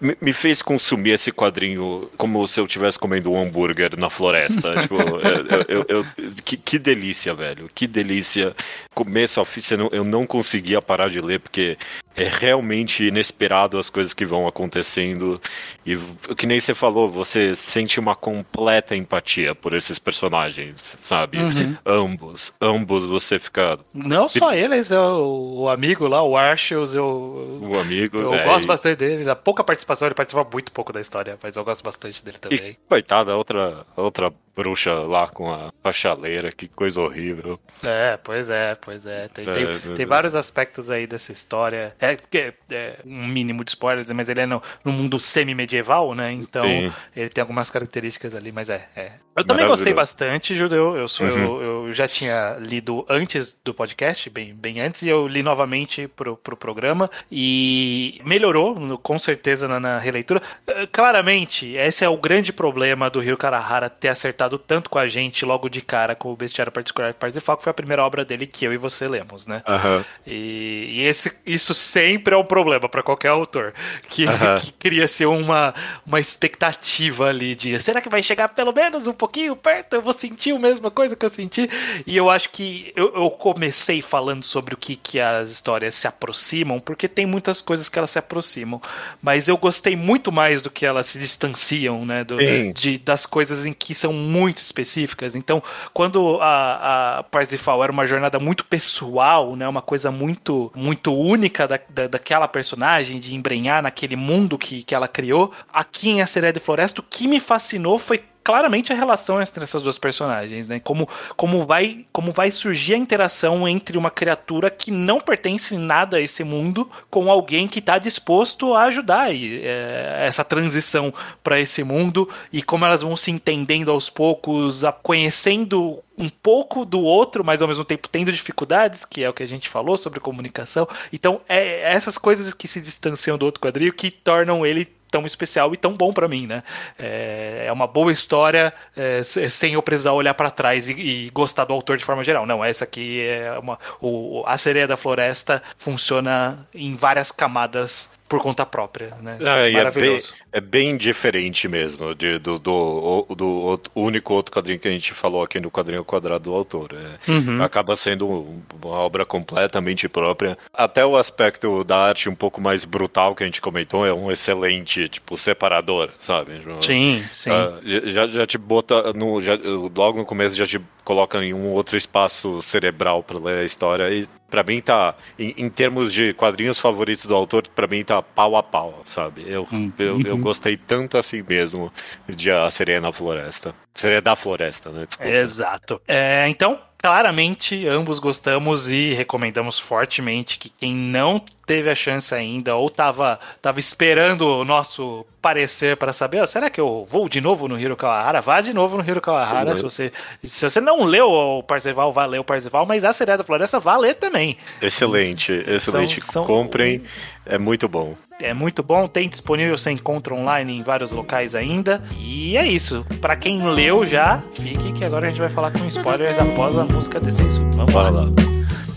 [0.00, 4.74] me, me fez consumir esse quadrinho como se eu estivesse comendo um hambúrguer na floresta.
[4.82, 6.06] tipo, eu, eu- eu-
[6.44, 7.68] que, que delícia, velho.
[7.74, 8.54] Que delícia.
[8.94, 9.60] Começo a fim,
[9.92, 11.76] eu não conseguia parar de ler, porque
[12.16, 15.40] é realmente inesperado as coisas que vão acontecendo.
[15.86, 21.38] E o que nem você falou, você sente uma completa empatia por esses personagens, sabe?
[21.38, 21.76] Uhum.
[21.86, 27.60] Ambos, ambos você fica Não só eles, é o, o amigo lá, o Archels, eu,
[27.62, 28.18] o amigo.
[28.18, 29.28] eu é, gosto bastante dele.
[29.30, 32.70] A pouca participação, ele participa muito pouco da história, mas eu gosto bastante dele também.
[32.70, 37.58] E, coitada, outra, outra bruxa lá com a, a chaleira, que coisa horrível.
[37.82, 39.28] É, pois é, pois é.
[39.28, 40.06] Tem, É, tem, é, tem é.
[40.06, 41.94] vários aspectos aí dessa história.
[41.98, 46.32] É, porque é um mínimo de spoilers, mas ele é no, no mundo semi-medieval, né?
[46.32, 46.92] Então Sim.
[47.16, 48.88] ele tem algumas características ali, mas é.
[48.94, 49.12] é.
[49.36, 50.96] Eu também gostei bastante, Judeu.
[50.96, 51.60] Eu, sou, Uhum.
[51.62, 56.08] eu, eu já tinha lido antes do podcast, bem, bem antes, e eu li novamente
[56.08, 57.08] pro, pro programa.
[57.30, 60.42] E melhorou, com certeza, na, na releitura.
[60.66, 65.08] Eh, Claramente, esse é o grande problema do Rio Karahara ter acertado tanto com a
[65.08, 68.24] gente logo de cara com o Bestiário Particular de Parsifal, que foi a primeira obra
[68.24, 69.62] dele que eu e você lemos, né?
[69.66, 70.04] Aham.
[70.26, 73.72] E, e esse, isso sempre é um problema para qualquer autor,
[74.08, 74.58] que, Aham.
[74.60, 75.74] que cria-se uma,
[76.06, 79.94] uma expectativa ali de será que vai chegar pelo menos um pouquinho perto?
[79.94, 81.68] Eu vou sentir a mesma coisa que eu senti?
[82.06, 86.06] E eu acho que eu, eu comecei falando sobre o que, que as histórias se
[86.06, 88.80] aproximam, porque tem muitas coisas que elas se aproximam,
[89.22, 92.24] mas eu gostei muito mais do que elas se distanciam, né?
[92.24, 92.38] Do,
[92.72, 95.34] de, das coisas em que são muito específicas.
[95.34, 95.62] Então,
[95.92, 101.66] quando a, a Parsifal era uma jornada muito pessoal, né, uma coisa muito muito única
[101.66, 106.26] da, da, daquela personagem, de embrenhar naquele mundo que, que ela criou, aqui em A
[106.26, 110.66] Sereia de Floresta, o que me fascinou foi claramente a relação entre essas duas personagens,
[110.66, 110.80] né?
[110.80, 116.16] Como, como, vai, como vai surgir a interação entre uma criatura que não pertence nada
[116.16, 121.60] a esse mundo com alguém que está disposto a ajudar e, é, essa transição para
[121.60, 127.00] esse mundo e como elas vão se entendendo aos poucos, a- conhecendo um pouco do
[127.00, 130.20] outro, mas ao mesmo tempo tendo dificuldades, que é o que a gente falou sobre
[130.20, 130.86] comunicação.
[131.12, 135.72] Então, é essas coisas que se distanciam do outro quadril que tornam ele tão especial
[135.74, 136.62] e tão bom pra mim, né?
[136.98, 141.30] É, é uma boa história é, se- sem eu precisar olhar pra trás e, e
[141.30, 142.46] gostar do autor de forma geral.
[142.46, 143.78] Não, essa aqui é uma.
[144.00, 149.38] O, a Sereia da Floresta funciona em várias camadas por conta própria, né?
[149.40, 150.32] Ah, e é bem, Maravilhoso.
[150.52, 155.12] é bem diferente mesmo de- do, do, do outro- único outro quadrinho que a gente
[155.12, 156.90] falou aqui no quadrinho quadrado do autor.
[156.94, 157.60] É, Uhum.
[157.60, 160.56] Acaba sendo um- uma obra completamente própria.
[160.72, 164.30] Até o aspecto da arte um pouco mais brutal que a gente comentou é um
[164.30, 166.52] excelente, tipo, separador, sabe?
[166.80, 167.50] Sim, sim.
[167.50, 169.58] Ah, já, já te bota no, já-
[169.96, 174.08] logo no começo já te coloca em um outro espaço cerebral para ler a história
[174.10, 178.20] e Pra mim tá, em, em termos de quadrinhos favoritos do autor, pra mim tá
[178.22, 179.44] pau a pau, sabe?
[179.48, 180.40] Eu, Hum, eu, eu uhum.
[180.40, 181.92] gostei tanto assim mesmo
[182.28, 183.74] de A Sereia na Floresta.
[183.94, 185.04] Sereia da Floresta, né?
[185.06, 185.30] Desculpa.
[185.30, 186.00] Exato.
[186.06, 192.74] É, então, claramente, ambos gostamos e recomendamos fortemente que quem não teve a chance ainda
[192.76, 197.66] ou tava, tava esperando o nosso parecer para saber, será que eu vou de novo
[197.68, 198.40] no Hiro Kawahara?
[198.40, 199.74] Vá de novo no Hiro Kawahara.
[199.76, 200.12] Se você,
[200.44, 203.78] se você não leu o Parzival, vá ler o Parzival, mas a Sereia da Floresta
[203.78, 204.56] vá ler também.
[204.82, 206.20] Excelente, excelente.
[206.20, 207.02] São- são- Comprem,
[207.46, 208.14] é muito bom.
[208.40, 212.02] É muito bom, tem disponível, você encontra online em vários locais ainda.
[212.18, 213.04] E é isso.
[213.20, 216.84] Pra quem leu já, fique que agora a gente vai falar com spoilers após a
[216.84, 217.60] música desse isso.
[217.74, 218.04] Vamos lá.
[218.04, 218.32] Fala.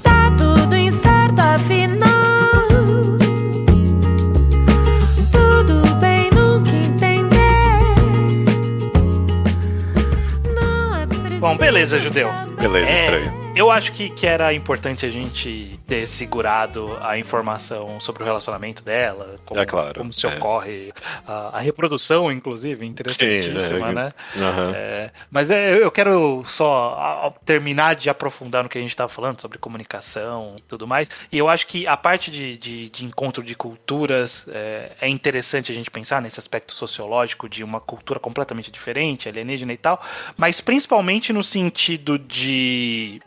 [0.01, 2.09] Tá tudo incerto afinal.
[5.31, 7.79] Tudo bem no que entender.
[10.55, 12.52] Não é preciso Bom, beleza, judeu.
[12.63, 13.43] Beleza, É.
[13.55, 18.83] Eu acho que, que era importante a gente ter segurado a informação sobre o relacionamento
[18.83, 20.35] dela, como, É claro, como se é.
[20.35, 20.91] ocorre
[21.27, 24.13] a, a reprodução, inclusive, interessantíssima, Sim, é, né?
[24.35, 24.71] Aham.
[24.73, 29.39] É, mas é, eu quero só terminar de aprofundar no que a gente estava falando
[29.39, 31.11] sobre comunicação e tudo mais.
[31.31, 35.71] E eu acho que a parte de, de, de encontro de culturas é, é interessante
[35.71, 40.03] a gente pensar nesse aspecto sociológico de uma cultura completamente diferente, alienígena e tal,
[40.35, 42.52] mas principalmente no sentido de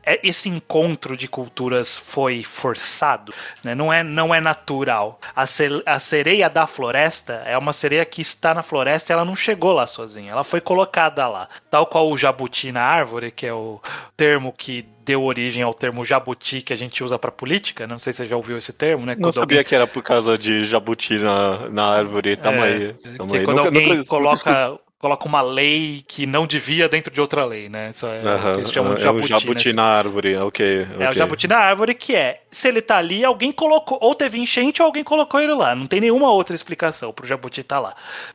[0.04, 3.74] é, esse encontro de culturas foi forçado, né?
[3.74, 5.18] não, é, não é natural.
[5.34, 9.24] A, ce- a sereia da floresta é uma sereia que está na floresta e ela
[9.24, 11.48] não chegou lá sozinha, ela foi colocada lá.
[11.70, 13.80] Tal qual o jabuti na árvore, que é o
[14.16, 18.12] termo que deu origem ao termo jabuti que a gente usa para política, não sei
[18.12, 19.14] se você já ouviu esse termo, né?
[19.14, 22.36] Não Quando sabia alguém- que era por causa de jabuti na, na árvore.
[22.36, 22.92] Tamo É, aí.
[23.16, 23.44] Tamo que aí.
[23.44, 27.68] quando Nunca- alguém nunca coloca, coloca uma lei que não devia dentro de outra lei,
[27.68, 27.90] né?
[27.94, 29.28] Isso é o que Aham, eles chamam de é jabuti.
[29.28, 29.74] jabuti né?
[29.74, 30.66] na árvore, ok.
[30.66, 31.14] É o ok.
[31.14, 34.86] jabuti na árvore que é, se ele tá ali, alguém colocou, ou teve enchente ou
[34.86, 35.76] alguém colocou ele lá.
[35.76, 37.94] Não tem nenhuma outra explicação pro jabuti estar lá.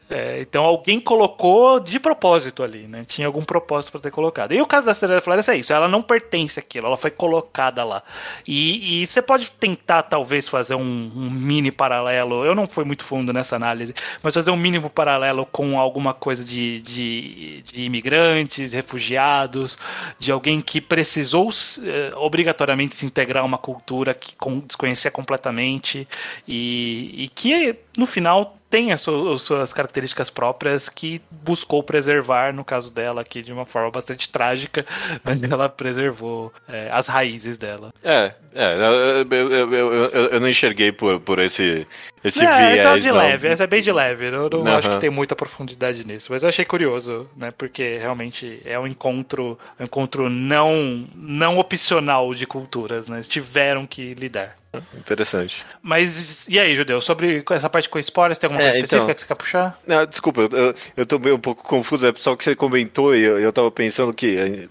[0.10, 3.03] É, então alguém colocou de propósito ali, né?
[3.05, 4.53] Tinha algum propósito para ter colocado.
[4.53, 7.12] E o caso da Estrela da Floresta é isso, ela não pertence àquilo, ela foi
[7.12, 8.01] colocada lá.
[8.47, 13.03] E, e você pode tentar, talvez, fazer um, um mini paralelo, eu não fui muito
[13.03, 18.74] fundo nessa análise, mas fazer um mínimo paralelo com alguma coisa de, de, de imigrantes,
[18.74, 19.78] refugiados,
[20.19, 21.50] de alguém que precisou
[21.84, 26.08] eh, obrigatoriamente se integrar a uma cultura que com, desconhecia completamente
[26.47, 32.53] e, e que, no final, tem as, su- as suas características próprias que buscou preservar,
[32.53, 34.86] no caso dela aqui, de uma forma bastante trágica,
[35.23, 37.93] mas ela preservou eh, as raízes dela.
[38.01, 39.93] É, é, eu, eu, eu,
[40.31, 41.86] eu- não enxerguei por, por esse,
[42.23, 42.79] esse é, viés.
[42.79, 43.17] essa é de não.
[43.17, 44.27] leve, essa é bem de leve.
[44.27, 44.77] Eu não Aham.
[44.77, 46.31] acho que tem muita profundidade nisso.
[46.31, 47.51] Mas eu achei curioso, né?
[47.51, 53.17] Porque realmente é um encontro, um encontro não, não opcional de culturas, né?
[53.17, 54.61] Eles tiveram que lidar.
[54.95, 55.65] Interessante.
[55.81, 57.01] Mas e aí, Judeu?
[57.01, 59.15] Sobre essa parte com spoilers, tem alguma É, coisa específica então.
[59.15, 59.79] que você quer puxar?
[59.86, 63.21] Não, desculpa, eu, eu tô meio um pouco confuso, é só que você comentou e
[63.21, 64.67] eu, eu tava pensando que, eh,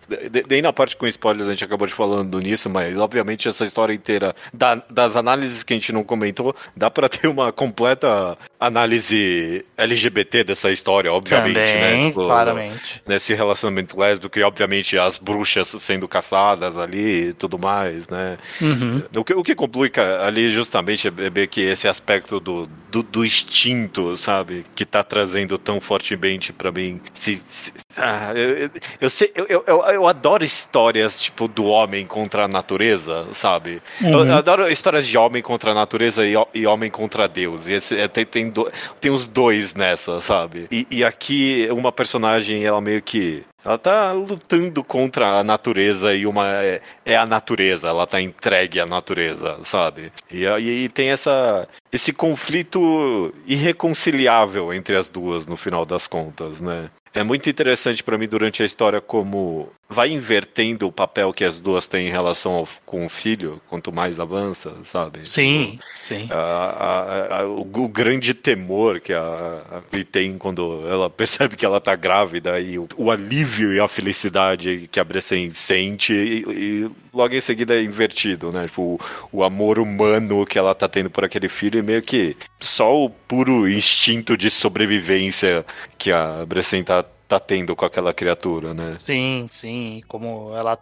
[0.48, 3.92] nem na parte com spoilers a gente acabou de falando nisso, mas obviamente essa história
[3.92, 9.64] inteira, da- das análises que a gente não comentou, dá pra ter uma completa análise
[9.76, 11.82] LGBT dessa história, obviamente, né?
[11.84, 13.02] Também, Tipo, claramente.
[13.06, 18.36] Nesse relacionamento lésbico e obviamente as bruxas sendo caçadas ali e tudo mais, né?
[18.60, 19.02] Uhum.
[19.16, 23.24] O que, o que complica ali justamente é ver que esse aspecto do, do, do
[23.24, 24.64] instinto, sabe?
[24.74, 27.00] Que tá trazendo tão fortemente pra mim.
[27.14, 32.44] Se, se- ah, eu, eu, eu sei, eu, eu, adoro histórias tipo do homem contra
[32.44, 33.83] a natureza, sabe?
[34.00, 37.66] Eu, eu adoro histórias de homem contra a natureza e, e homem contra Deus.
[37.68, 40.66] E esse, é, tem, tem, do- tem os dois nessa, sabe?
[40.70, 43.44] E, e aqui uma personagem, ela meio que.
[43.62, 48.81] Ela tá lutando contra a natureza e uma é, é a natureza, ela tá entregue
[48.81, 50.11] à natureza, sabe?
[50.31, 56.88] E aí tem essa esse conflito irreconciliável entre as duas no final das contas, né?
[57.12, 61.59] É muito interessante pra mim durante a história como vai invertendo o papel que as
[61.59, 65.26] duas têm em relação ao- com o filho, quanto mais avança, sabe?
[65.26, 66.29] Sim, sim.
[66.31, 71.64] A- a- a- o, o grande temor que a, a tem quando ela percebe que
[71.66, 76.44] ela tá grávida e o, o alívio e a felicidade que a Brecen sente e,
[76.85, 78.66] e logo em seguida é invertido, né?
[78.66, 82.37] Tipo, o, o amor humano que ela tá tendo por aquele filho e meio que
[82.61, 85.64] só o puro instinto de sobrevivência
[85.98, 88.98] que a Brecen tá, tá tendo com aquela criatura, né?
[88.98, 90.76] Sim, sim, como ela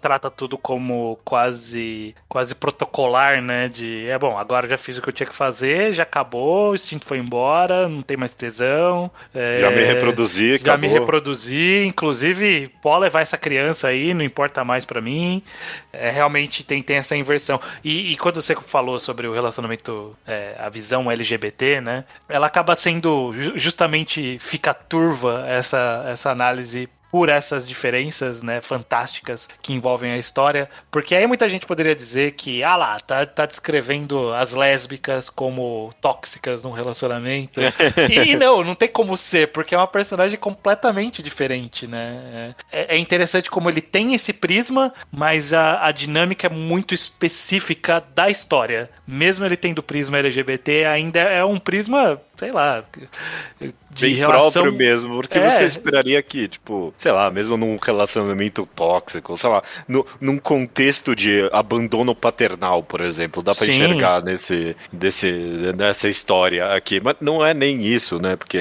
[0.00, 3.68] trata tudo como quase quase protocolar, né?
[3.68, 6.74] De é bom, agora já fiz o que eu tinha que fazer, já acabou, o
[6.74, 9.10] instinto foi embora, não tem mais tesão.
[9.34, 10.94] é, Já me reproduzi, Já me acabou.
[11.00, 15.42] reproduzi, inclusive pode levar essa criança aí, não importa mais pra mim.
[15.92, 17.60] É, realmente tem, tem essa inversão.
[17.82, 22.04] E, e quando você falou sobre o relacionamento, é, a visão LGBT, né?
[22.28, 29.48] Ela acaba sendo ju- justamente fica turva essa, essa análise por essas diferenças, né, fantásticas
[29.62, 33.46] que envolvem a história, porque aí muita gente poderia dizer que, ah lá, tá, tá
[33.46, 37.60] descrevendo as lésbicas como tóxicas num relacionamento.
[38.10, 42.52] e, não, não tem como ser, porque é uma personagem completamente diferente, né?
[42.72, 48.02] É, é interessante como ele tem esse prisma, mas a, a dinâmica é muito específica
[48.12, 48.90] da história.
[49.06, 52.82] Mesmo ele tendo prisma LGBT, ainda é um prisma, sei lá,
[53.94, 55.58] de Bem relação próprio mesmo, porque É.
[55.58, 61.14] você esperaria que, tipo, sei lá, mesmo num relacionamento tóxico, sei lá, no, num contexto
[61.14, 63.72] de abandono paternal, por exemplo, dá pra Sim.
[63.72, 65.30] enxergar nesse, desse,
[65.76, 67.02] nessa história aqui.
[67.04, 68.36] Mas não é nem isso, né?
[68.36, 68.58] Porque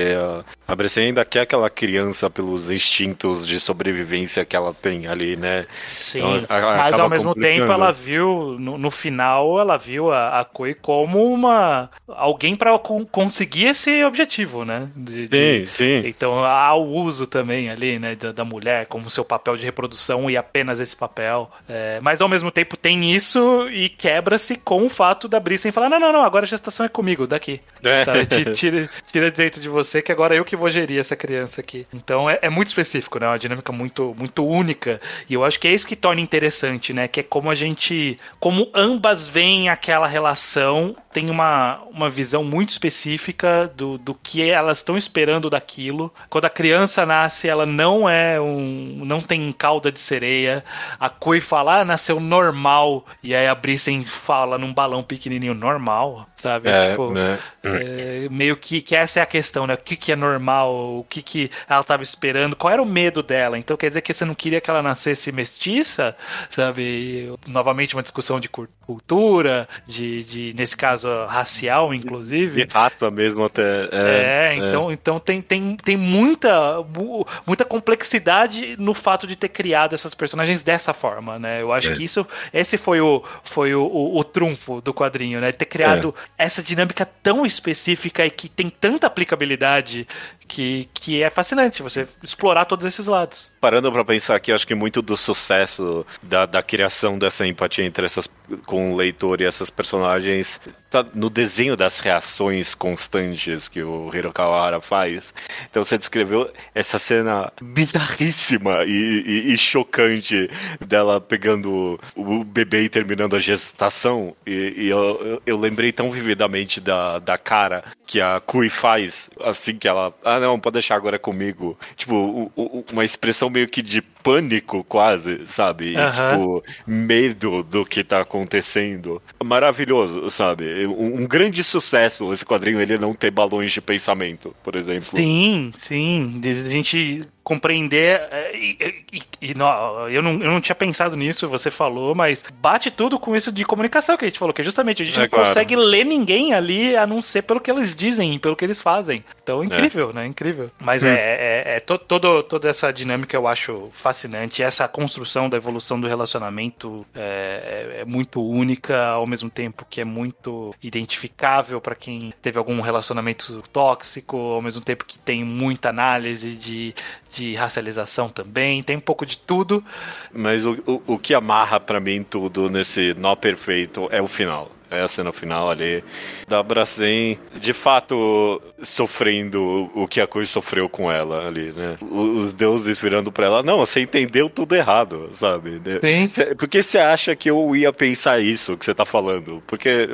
[0.68, 5.66] A Brecen ainda quer aquela criança pelos instintos de sobrevivência que ela tem ali, né?
[5.98, 10.40] Sim, Então, a- mas ao mesmo tempo ela viu, no, no final, ela viu a,
[10.40, 14.88] a Koi como uma alguém para conseguir esse objetivo, né?
[14.96, 16.08] De- de- Sim, sim.
[16.08, 20.30] Então há o uso também ali, né, da, da mulher como seu papel de reprodução
[20.30, 21.52] e apenas esse papel.
[21.68, 25.90] É, mas ao mesmo tempo tem isso e quebra-se com o fato da Brissen falar:
[25.90, 27.60] não, não, não, agora a gestação é comigo, daqui.
[27.84, 28.06] É.
[28.06, 28.26] Sabe?
[28.26, 31.62] Ti- Tira, tira de dentro de você que agora eu que vou gerir essa criança
[31.62, 31.88] aqui.
[31.94, 33.28] Então é, é muito específico, né?
[33.28, 35.02] Uma dinâmica muito, muito única.
[35.30, 37.08] E eu acho que é isso que torna interessante, né?
[37.08, 38.18] Que é como a gente.
[38.40, 44.80] Como ambas veem aquela relação, tem uma, uma visão muito específica do, do que elas
[44.80, 46.12] estão esperando daquilo.
[46.30, 49.04] Quando a criança nasce, ela não é um.
[49.06, 50.66] não tem cauda de sereia.
[51.00, 53.06] A Koi fala, ah, nasceu normal.
[53.22, 56.70] E aí a Brissen fala num balão pequenininho normal, sabe?
[56.70, 57.38] É, tipo, né?
[57.64, 59.76] é, meio que, que essa é a questão, né?
[59.76, 63.22] O que, que é normal, o que, que ela estava esperando, qual era o medo
[63.22, 63.58] dela.
[63.58, 66.16] Então quer dizer que você não queria que ela nascesse mestiça,
[66.50, 66.82] sabe?
[66.82, 72.66] E, novamente uma discussão de cultura, de, de nesse caso racial, inclusive.
[72.66, 73.90] De raça mesmo até.
[73.92, 79.94] É, então, então tem, tem, tem muita, mu- muita complexidade no fato de ter criado
[79.96, 81.62] essas personagens dessa forma, né?
[81.62, 81.94] Eu acho É.
[81.96, 85.52] que isso, esse foi o, foi o, o, o trunfo do quadrinho, né?
[85.52, 90.08] Ter criado essa dinâmica tão específica e que tem tanta aplicabilidade
[90.48, 93.52] que, que é fascinante você explorar todos esses lados.
[93.62, 98.06] Parando pra pensar aqui, acho que muito do sucesso da, da criação dessa empatia entre
[98.06, 98.28] essas
[98.66, 100.60] com o leitor e essas personagens
[100.94, 105.34] tá no desenho das reações constantes que o Hirokawara faz.
[105.70, 112.90] Então você descreveu essa cena bizarríssima e, e- e chocante dela pegando o bebê e
[112.90, 114.36] terminando a gestação.
[114.46, 119.30] E, e eu, eu- eu lembrei tão vividamente da, da cara que a Kui faz
[119.42, 120.14] assim que ela.
[120.24, 121.78] Ah, não, pode deixar agora comigo.
[121.96, 125.96] Tipo, o- o- uma expressão meio que de pânico, quase, sabe?
[125.98, 126.12] Aham.
[126.30, 129.22] Tipo, medo do que tá acontecendo.
[129.44, 130.83] Maravilhoso, sabe?
[130.88, 135.18] Um, um grande sucesso esse quadrinho, ele não ter balões de pensamento, por exemplo.
[135.18, 136.42] Sim, sim.
[136.44, 138.22] A gente compreender.
[138.32, 138.78] é, E,
[139.12, 143.20] e- e não, eu, não, eu não tinha pensado nisso, você falou, mas bate tudo
[143.20, 145.28] com isso de comunicação que a gente falou, que é justamente a gente É não
[145.30, 145.46] claro.
[145.48, 149.24] consegue ler ninguém ali a não ser pelo que eles dizem, pelo que eles fazem.
[149.44, 150.26] Então, incrível, né?
[150.26, 150.72] Incrível.
[150.80, 154.64] Mas é, é, é to- todo, toda essa dinâmica eu acho fascinante.
[154.64, 160.00] Essa construção da evolução do relacionamento é, é- é muito única, ao mesmo tempo que
[160.00, 165.90] é muito identificável para quem teve algum relacionamento tóxico, ao mesmo tempo que tem muita
[165.90, 166.94] análise de,
[167.34, 169.84] de racialização também, tem um pouco de tudo.
[170.32, 174.72] Mas o, o, o que amarra pra mim tudo nesse nó perfeito é o final.
[175.02, 176.04] A cena final ali
[176.48, 181.98] da Bracem, de fato, sofrendo o que a coisa sofreu com ela ali, né?
[182.02, 185.82] Os deuses virando pra ela, não, você entendeu tudo errado, sabe?
[186.02, 186.30] Sim.
[186.30, 189.64] Cê- Por que você acha que eu ia pensar isso que você tá falando?
[189.66, 190.08] Porque,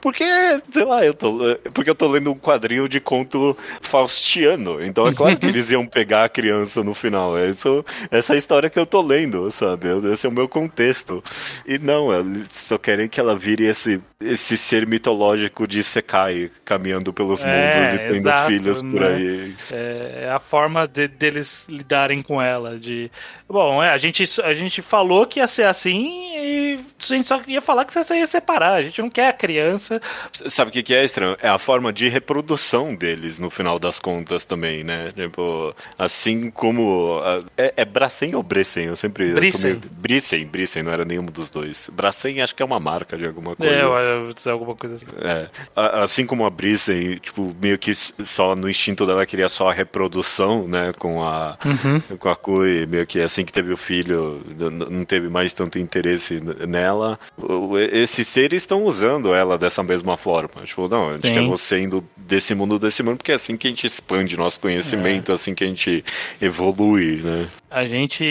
[0.00, 0.24] porque,
[0.70, 1.38] sei lá, eu tô,
[1.72, 4.84] porque eu tô lendo um quadrinho de conto faustiano.
[4.84, 7.36] Então é claro que eles iam pegar a criança no final.
[7.38, 9.88] É isso, essa é história que eu tô lendo, sabe?
[10.12, 11.22] Esse é o meu contexto.
[11.66, 14.13] E não, eles só querem que ela vire esse, you.
[14.32, 19.06] Esse ser mitológico de Sekai, caminhando pelos É, mundos e tendo exato, filhos por né?
[19.08, 19.54] aí.
[19.70, 22.78] É a forma de- deles lidarem com ela.
[22.78, 23.10] De
[23.48, 27.40] bom, é, a gente a gente falou que ia ser assim e a gente só
[27.46, 28.74] ia falar que você ia separar.
[28.74, 30.00] A gente não quer a criança.
[30.48, 31.36] Sabe o que, que é estranho?
[31.42, 35.12] É a forma de reprodução deles no final das contas também, né?
[35.14, 37.20] Tipo, assim como.
[37.56, 38.86] é, é Bracem ou Brecen?
[38.86, 39.28] Eu sempre.
[39.30, 39.80] eu Bricen.
[39.80, 41.88] meio- Bricen, não era nenhum dos dois.
[41.92, 43.72] Bracem acho que é uma marca de alguma coisa.
[43.72, 45.06] É, eu- eu- alguma coisa assim.
[45.20, 45.48] É.
[45.74, 50.66] Assim como a Brisen, tipo, meio que só no instinto dela queria só a reprodução,
[50.68, 50.92] né?
[50.98, 52.16] Com a, Uhum.
[52.18, 54.40] com a Kui, meio que assim que teve o filho,
[54.90, 57.18] não teve mais tanto interesse nela.
[57.92, 60.62] Esses seres estão usando ela dessa mesma forma.
[60.64, 61.34] Tipo, não, a gente Sim.
[61.34, 64.58] quer você indo desse mundo desse mundo, porque é assim que a gente expande nosso
[64.60, 66.04] conhecimento, é assim que a gente
[66.40, 67.48] evolui, né?
[67.70, 68.24] A gente,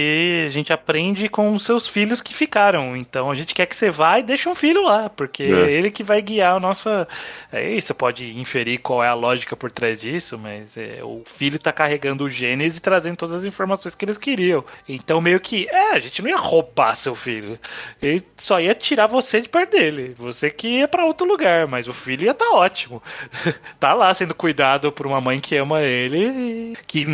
[0.45, 2.95] a gente aprende com os seus filhos que ficaram.
[2.95, 5.71] Então a gente quer que você vá e deixe um filho lá, porque É.
[5.73, 7.07] é ele que vai guiar a nossa.
[7.51, 11.59] Aí você pode inferir qual é a lógica por trás disso, mas é, o filho
[11.59, 14.63] tá carregando o genes e trazendo todas as informações que eles queriam.
[14.87, 17.59] Então meio que, é, a gente não ia roubar seu filho.
[18.01, 20.15] Ele só ia tirar você de perto dele.
[20.17, 23.01] Você que ia pra outro lugar, mas o filho ia tá ótimo.
[23.79, 27.05] tá lá sendo cuidado por uma mãe que ama ele, e que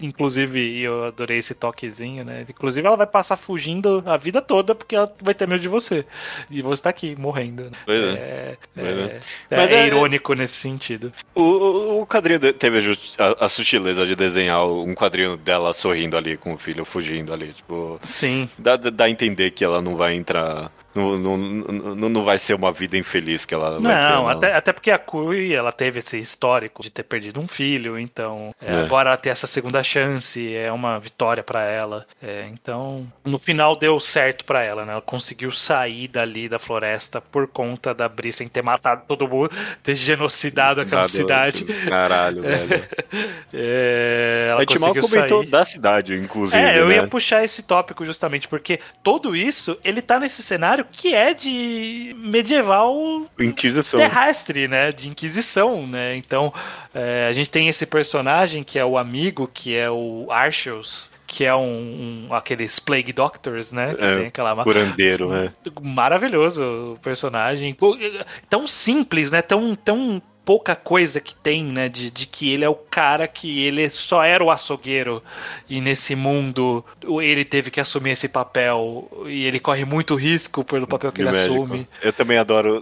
[0.00, 2.44] inclusive, eu adorei esse toquezinho, né?
[2.48, 6.04] Inclusive, ela vai passar fugindo a vida toda porque ela vai ter medo de você.
[6.50, 7.64] E você tá aqui, morrendo.
[7.64, 7.70] Né?
[7.84, 8.06] Pois é.
[8.06, 9.20] É, é, é.
[9.50, 11.12] é Mas é- irônico nesse sentido.
[11.34, 16.36] O, o, o quadrinho teve a- a sutileza de desenhar um quadrinho dela sorrindo ali
[16.36, 17.52] com o filho fugindo ali.
[17.52, 18.48] Tipo, Sim.
[18.58, 20.70] dá, dá a entender que ela não vai entrar.
[20.96, 23.88] Não, não, não, não vai ser uma vida infeliz que ela vai ter.
[23.88, 27.98] Não, até, até porque a Kui, ela teve esse histórico de ter perdido um filho,
[27.98, 28.80] então é, É.
[28.82, 32.06] agora ela ter essa segunda chance é uma vitória pra ela.
[32.22, 34.92] É, então, no final deu certo pra ela, né?
[34.92, 39.50] Ela conseguiu sair dali da floresta por conta da Brissen ter matado todo mundo,
[39.82, 41.64] ter genocidado aquela Dado- cidade.
[41.64, 42.84] Caralho, velho.
[43.52, 45.50] É, ela a gente mal comentou sair.
[45.50, 46.60] da cidade, inclusive.
[46.62, 46.96] É, eu né?
[46.96, 52.14] ia puxar esse tópico justamente porque tudo isso, ele tá nesse cenário que é de
[52.18, 53.98] medieval Inquisição.
[54.00, 54.92] terrestre, né?
[54.92, 56.16] De Inquisição, né?
[56.16, 56.52] Então,
[56.94, 61.44] é, a gente tem esse personagem que é o amigo, que é o Archers, que
[61.44, 63.94] é um, um- aqueles Plague Doctors, né?
[63.94, 65.52] Que É, tem aquela Curandeiro, né?
[65.82, 66.62] maravilhoso
[66.94, 67.72] o personagem.
[67.74, 67.96] Pô,
[68.48, 69.42] Tão simples, né?
[69.42, 71.88] Tão, tão pouca coisa que tem, né?
[71.88, 75.20] De, de que ele é o cara que ele só era o açougueiro
[75.68, 76.84] e nesse mundo
[77.20, 81.32] ele teve que assumir esse papel e ele corre muito risco pelo papel que ele
[81.32, 81.64] médico.
[81.64, 81.88] assume.
[82.00, 82.80] Eu também adoro.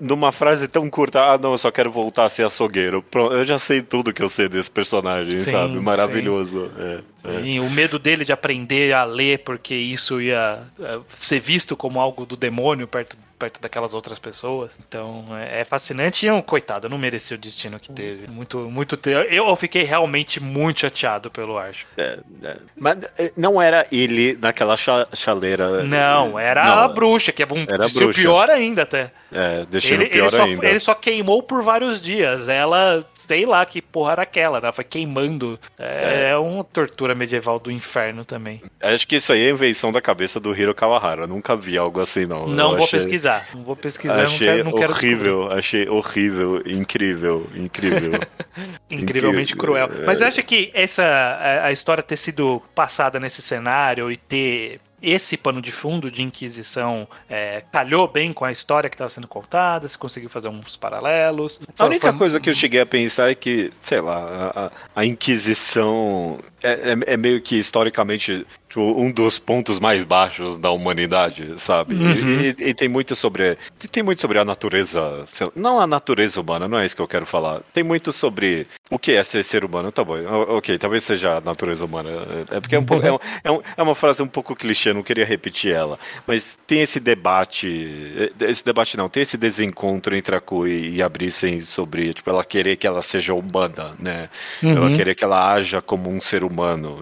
[0.00, 3.02] Numa frase tão curta, ah, não, eu só quero voltar a ser açougueiro.
[3.02, 5.78] Pronto, eu já sei tudo que eu sei desse personagem, Sim, sabe?
[5.78, 6.72] Maravilhoso.
[6.76, 7.40] É, é.
[7.42, 12.00] E o medo dele de aprender a ler, porque isso ia é, ser visto como
[12.00, 14.76] algo do demônio perto, perto daquelas outras pessoas.
[14.88, 18.26] Então é, é fascinante e é um coitado, não mereceu o destino que teve.
[18.26, 18.96] Muito, muito.
[18.96, 21.86] te- Eu, fiquei realmente muito chateado pelo Archo.
[21.96, 22.56] É, é.
[22.76, 25.82] Mas é, não era ele naquela cha- chaleira.
[25.82, 28.12] Não, era Não, a bruxa, que é um era bruxa.
[28.20, 29.10] pior ainda até.
[29.32, 30.66] É, deixando Ele, pior ele, só, ainda.
[30.66, 32.48] ele só queimou por vários dias.
[32.48, 34.72] Ela, sei lá que porra era aquela, né?
[34.72, 35.58] Foi queimando.
[35.78, 38.62] É, é uma tortura medieval do inferno também.
[38.80, 41.26] Acho que isso aí é invenção da cabeça do Hiro Kawahara.
[41.26, 42.46] Nunca vi algo assim, não.
[42.46, 43.48] Não Eu vou achei- pesquisar.
[43.54, 48.12] Não vou pesquisar, não Achei quero, não quero horrível, achei horrível, incrível, incrível.
[48.90, 49.88] incrivelmente cruel.
[50.00, 50.06] é.
[50.06, 54.80] Mas eu acho que essa a, a história ter sido passada nesse cenário e ter
[55.04, 59.28] esse pano de fundo de Inquisição é, calhou bem com a história que estava sendo
[59.28, 61.60] contada, se conseguiu fazer uns paralelos.
[61.78, 64.16] A única Foi- coisa que eu cheguei a pensar é que, sei lá,
[64.54, 70.02] a, a- a Inquisição é, é- é meio que historicamente tipo, um dos pontos mais
[70.02, 71.94] baixos da humanidade, sabe?
[71.94, 72.40] E- Uhum.
[72.40, 73.56] E, e tem muito sobre.
[73.92, 75.26] Tem muito sobre a natureza.
[75.54, 77.60] não a natureza humana, não é isso que eu quero falar.
[77.72, 79.92] Tem muito sobre o que é ser ser humano.
[79.92, 80.16] Tá bom,
[80.56, 82.10] ok, talvez seja a natureza humana.
[82.50, 84.92] É porque é, um pouco- é, um- é um- é uma frase um pouco clichê,
[84.92, 85.98] não queria repetir ela.
[86.26, 88.30] Mas tem esse debate.
[88.40, 92.44] Esse debate não, tem esse desencontro entre a Kui e a Brissen sobre, tipo, ela
[92.44, 94.28] querer que ela seja humana, né?
[94.62, 94.94] Ela Uhum.
[94.94, 96.53] querer que ela haja como um ser humano.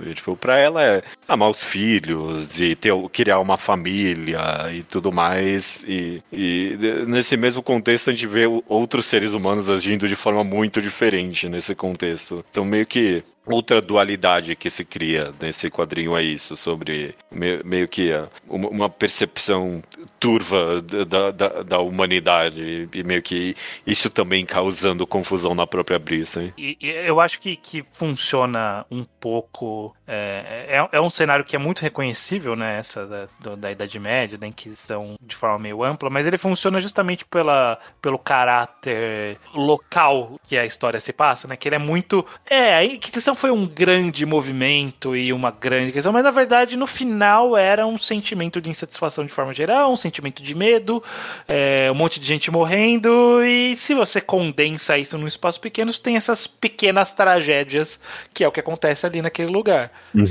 [0.05, 5.13] E, tipo, pra ela é amar os filhos e ter, criar uma família e tudo
[5.13, 5.85] mais.
[5.87, 6.77] E, e
[7.07, 11.75] nesse mesmo contexto a gente vê outros seres humanos agindo de forma muito diferente nesse
[11.75, 12.45] contexto.
[12.51, 17.89] Então meio que outra dualidade que se cria nesse quadrinho é isso, sobre meio, meio
[17.89, 18.13] que
[18.49, 19.83] uma percepção
[20.23, 26.55] turva da, da, da humanidade e meio que isso também causando confusão na própria Brisa.
[26.57, 29.97] E, eu acho que, que funciona um pouco.
[30.07, 32.79] É, é, é um cenário que é muito reconhecível, né?
[32.79, 37.25] Essa da, da Idade Média, da Inquisição de forma meio ampla, mas ele funciona justamente
[37.25, 41.57] pela, pelo caráter local que a história se passa, né?
[41.57, 42.25] Que ele é muito.
[42.49, 46.87] É, a Inquisição foi um grande movimento e uma grande questão, mas na verdade no
[46.87, 51.03] final era um sentimento de insatisfação de forma geral, um sentimento de medo,
[51.49, 56.01] é, um monte de gente morrendo, e se você condensa isso num espaço pequeno, você
[56.03, 58.01] tem essas pequenas tragédias,
[58.35, 59.91] que é o que acontece ali naquele lugar.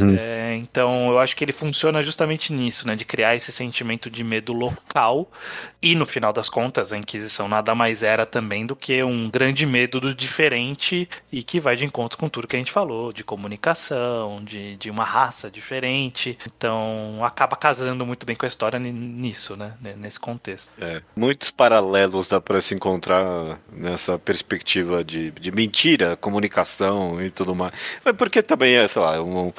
[0.10, 2.96] É, então eu acho que ele funciona justamente nisso, né?
[2.96, 5.30] De criar esse sentimento de medo local.
[5.82, 9.66] E no final das contas, a Inquisição nada mais era também do que um grande
[9.66, 13.24] medo do diferente e que vai de encontro com tudo que a gente falou, de
[13.24, 16.38] comunicação, de, de uma raça diferente.
[16.46, 19.71] Então acaba casando muito bem com a história ni- nisso, né?
[19.84, 20.72] N- Nesse contexto.
[20.80, 27.54] É, muitos paralelos dá para se encontrar nessa perspectiva de, de mentira, comunicação e tudo
[27.56, 27.74] mais.
[28.04, 29.54] Mas porque também é, sei lá, um,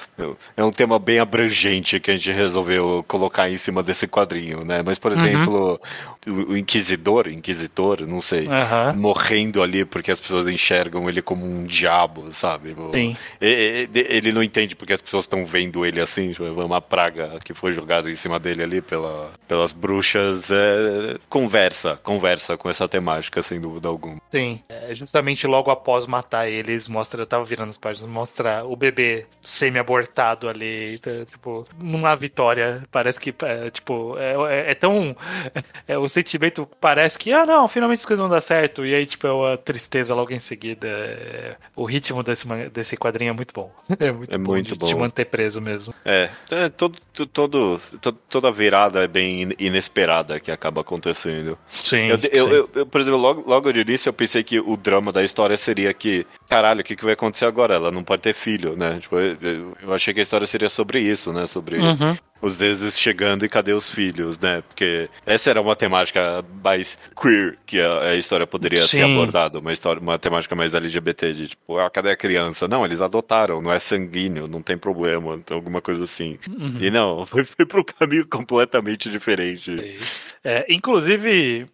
[0.57, 4.83] é um tema bem abrangente que a gente resolveu colocar em cima desse quadrinho, né?
[4.85, 5.81] Mas, por exemplo,
[6.27, 8.93] o inquisidor, inquisitor, não sei, Aham.
[8.97, 12.77] morrendo ali porque as pessoas enxergam ele como um diabo, sabe?
[12.95, 13.17] Sim.
[13.41, 17.53] Ele não entende porque as pessoas estão vendo ele assim, tipo, é uma praga que
[17.53, 20.51] foi jogada em cima dele ali pela, pelas bruxas.
[20.51, 24.21] é, conversa, conversa com essa temática, sem dúvida alguma.
[24.31, 28.77] Sim, é, justamente logo após matar eles, mostra, eu tava virando as páginas, mostra o
[28.77, 34.35] bebê semi-abortado ali, tá, tipo, numa vitória, parece que, é, tipo, é,
[34.69, 35.17] é- é tão,
[35.89, 39.07] é, o sentimento parece que, ah não, finalmente as coisas vão dar certo, e aí,
[39.07, 43.53] tipo, é uma tristeza logo em seguida, é, o ritmo desse, desse quadrinho é muito
[43.55, 45.01] bom, é muito É bom muito de te bom.
[45.01, 45.95] manter preso mesmo.
[46.05, 46.99] É, é, todo,
[47.33, 51.57] todo, todo- toda virada é bem in- inesperada que acaba acontecendo.
[51.71, 52.51] Sim, Eu, eu, sim.
[52.53, 55.57] eu- eu, por exemplo, logo, logo de início eu pensei que o drama da história
[55.57, 57.75] seria que, caralho, o que, que vai acontecer agora?
[57.75, 58.99] Ela não pode ter filho, né?
[59.01, 61.47] Tipo, eu, eu- eu achei que a história seria sobre isso, né?
[61.47, 62.17] Sobre Uhum.
[62.43, 64.63] Os deuses chegando e cadê os filhos, né?
[64.67, 68.99] Porque essa era uma temática mais queer que a, a história poderia Sim.
[68.99, 72.67] ter abordado, uma história, uma temática mais LGBT, de tipo, ah, cadê a criança?
[72.67, 76.37] Não, eles adotaram, não é sanguíneo, não tem problema, então alguma coisa assim.
[76.51, 76.79] Uhum.
[76.81, 79.99] E não, foi, foi para um caminho completamente diferente.
[80.45, 81.67] É, inclusive,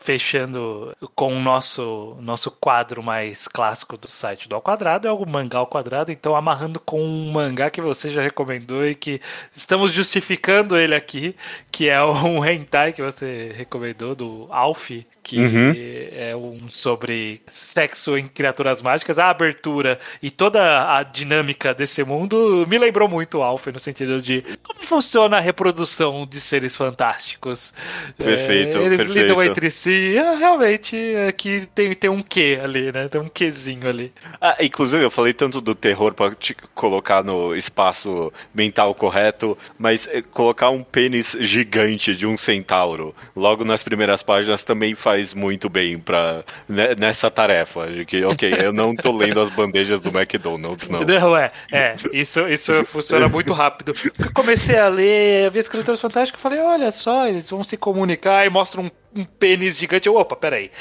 [0.00, 5.26] fechando com o nosso, nosso quadro mais clássico do site do Ao Quadrado, é o
[5.26, 9.20] mangá ao quadrado, então amarrando com um mangá que você já recomendou e que
[9.54, 11.34] estamos justificando ele aqui,
[11.70, 14.90] que é um hentai que você recomendou, do Alf,
[15.22, 15.72] que Uhum.
[16.12, 22.64] é um sobre sexo em criaturas mágicas, a abertura e toda a dinâmica desse mundo
[22.68, 27.72] me lembrou muito o Alf, no sentido de como funciona a reprodução de seres fantásticos.
[28.16, 29.12] Perfeito, É, eles perfeito.
[29.12, 30.96] lidam entre si, é, realmente
[31.28, 33.08] aqui tem, tem um quê ali, né?
[33.08, 34.12] Tem um quezinho ali.
[34.40, 39.93] Ah, inclusive, eu falei tanto do terror pra te colocar no espaço mental correto, mas
[40.10, 45.68] eh, colocar um pênis gigante de um centauro logo nas primeiras páginas também faz muito
[45.68, 47.86] bem pra, né, nessa tarefa.
[47.86, 51.00] De que, ok, eu não tô lendo as bandejas do McDonald's, não.
[51.00, 53.92] Não, é, é, isso, isso funciona muito rápido.
[54.18, 58.44] Eu comecei a ler, vi Escritores Fantásticos e falei, olha só, eles vão se comunicar
[58.46, 60.08] e mostram um, um pênis gigante.
[60.08, 60.70] Eu, opa, peraí.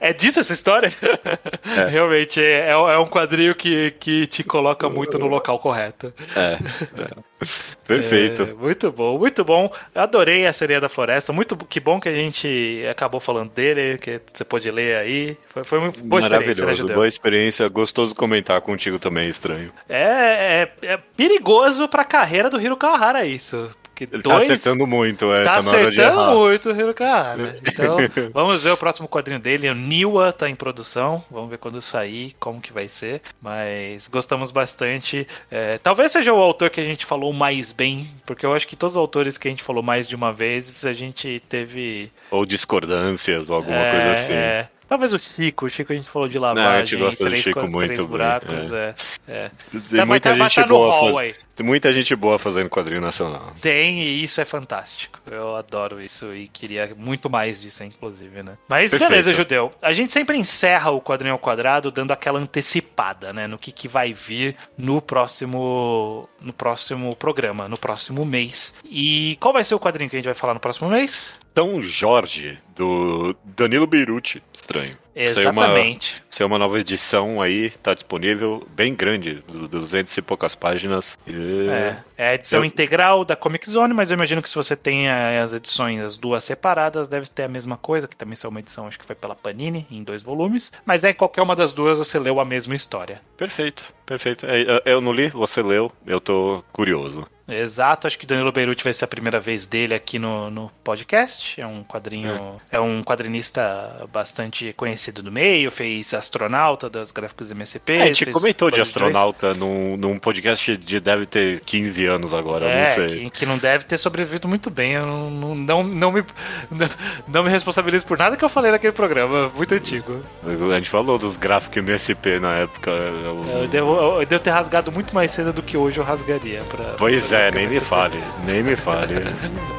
[0.00, 0.92] É disso essa história?
[1.90, 6.12] Realmente, é, é um quadrinho que, que te coloca muito no local correto.
[6.36, 6.58] É,
[7.02, 7.28] é.
[7.86, 8.42] Perfeito.
[8.42, 9.72] É, muito bom, muito bom.
[9.94, 11.32] Adorei a Sereia da Floresta.
[11.32, 15.36] Muito que bom que a gente acabou falando dele, que você pôde ler aí.
[15.48, 16.96] Foi, foi uma boa experiência, né, Maravilhoso, Judeu?
[16.96, 19.72] boa experiência, gostoso comentar contigo também, estranho.
[19.88, 23.70] É, é, é perigoso pra carreira do Hiro Kawahara isso.
[23.98, 24.44] Porque Ele tá dois...
[24.44, 27.58] acertando muito, é, Tá tá, acertando muito Kawahara.
[27.66, 27.96] Então,
[28.32, 29.68] vamos ver o próximo quadrinho dele.
[29.68, 31.24] O Niwa tá em produção.
[31.30, 33.20] Vamos ver quando sair, como que vai ser.
[33.40, 35.26] Mas gostamos bastante.
[35.50, 38.76] É, talvez seja o autor que a gente falou mais bem, porque eu acho que
[38.76, 42.12] todos os autores que a gente falou mais de uma vez, a gente teve...
[42.30, 44.32] Ou discordâncias, ou alguma é, coisa assim.
[44.32, 44.68] é.
[44.88, 47.28] Talvez o Chico, o Chico a gente falou de Não, a lavagem, gente gosta do
[47.30, 48.94] três, Chico quatro- muito buracos, é.
[49.28, 49.50] é.
[49.70, 51.34] Tem Tá, muita tá- gente tá boa faz-.
[51.54, 53.52] Tem muita gente boa fazendo quadrinho nacional.
[53.60, 55.18] Tem, e isso é fantástico.
[55.28, 58.56] Eu adoro isso e queria muito mais disso, inclusive, né?
[58.68, 59.10] Mas Perfeito.
[59.10, 59.72] beleza, Judeu.
[59.82, 63.46] A gente sempre encerra o quadrinho ao quadrado dando aquela antecipada, né?
[63.46, 68.74] No que, que vai vir no próximo, no próximo programa, no próximo mês.
[68.84, 71.37] E qual vai ser o quadrinho que a gente vai falar no próximo mês?
[71.58, 74.40] São Jorge, do Danilo Beirute.
[74.54, 74.96] Estranho.
[75.34, 76.22] Saiu uma, Exatamente.
[76.30, 81.18] saiu uma nova edição aí, tá disponível, bem grande, du- 200 e poucas páginas.
[81.26, 84.54] E- É, é a edição Eu- integral da Comic Zone, mas eu imagino que se
[84.54, 88.52] você tem as edições, as duas separadas, deve ter a mesma coisa, que também são
[88.52, 90.70] uma edição, acho que foi pela Panini, em dois volumes.
[90.86, 93.20] Mas é qualquer uma das duas você leu a mesma história.
[93.36, 94.46] Perfeito, perfeito.
[94.46, 97.26] É, é, Eu não li, você leu, eu tô curioso.
[97.48, 101.60] Exato, acho que Danilo Beirute vai ser a primeira vez dele aqui no, no podcast.
[101.60, 102.60] É um quadrinho.
[102.70, 102.78] É.
[102.78, 107.92] um quadrinista bastante conhecido do meio, fez astronauta das gráficos do MSP.
[107.94, 112.66] É, a gente comentou de astronauta num, num podcast de deve ter 15 anos agora,
[112.66, 113.20] É, não sei.
[113.24, 114.92] que, que não deve ter sobrevivido muito bem.
[114.92, 116.24] Eu não, não, não, não me,
[116.70, 116.88] não,
[117.28, 120.22] não me responsabilizo por nada que eu falei naquele programa, muito antigo.
[120.44, 122.90] A gente falou dos gráficos MSP na época.
[122.90, 126.62] eu- Eu devo, eu devo ter rasgado muito mais cedo do que hoje eu rasgaria.
[126.64, 129.14] Pra, Pois pra é, fazer nem me fale, nem me fale.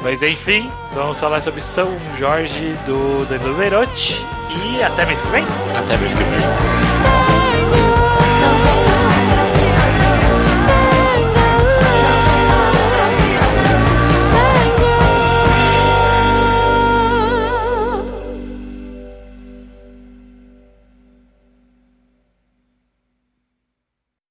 [0.02, 1.88] Mas enfim, vamos falar sobre São
[2.18, 4.16] Jorge do Danilo Beirute.
[4.50, 5.44] E até mês que vem.
[5.76, 6.89] Até mês que vem.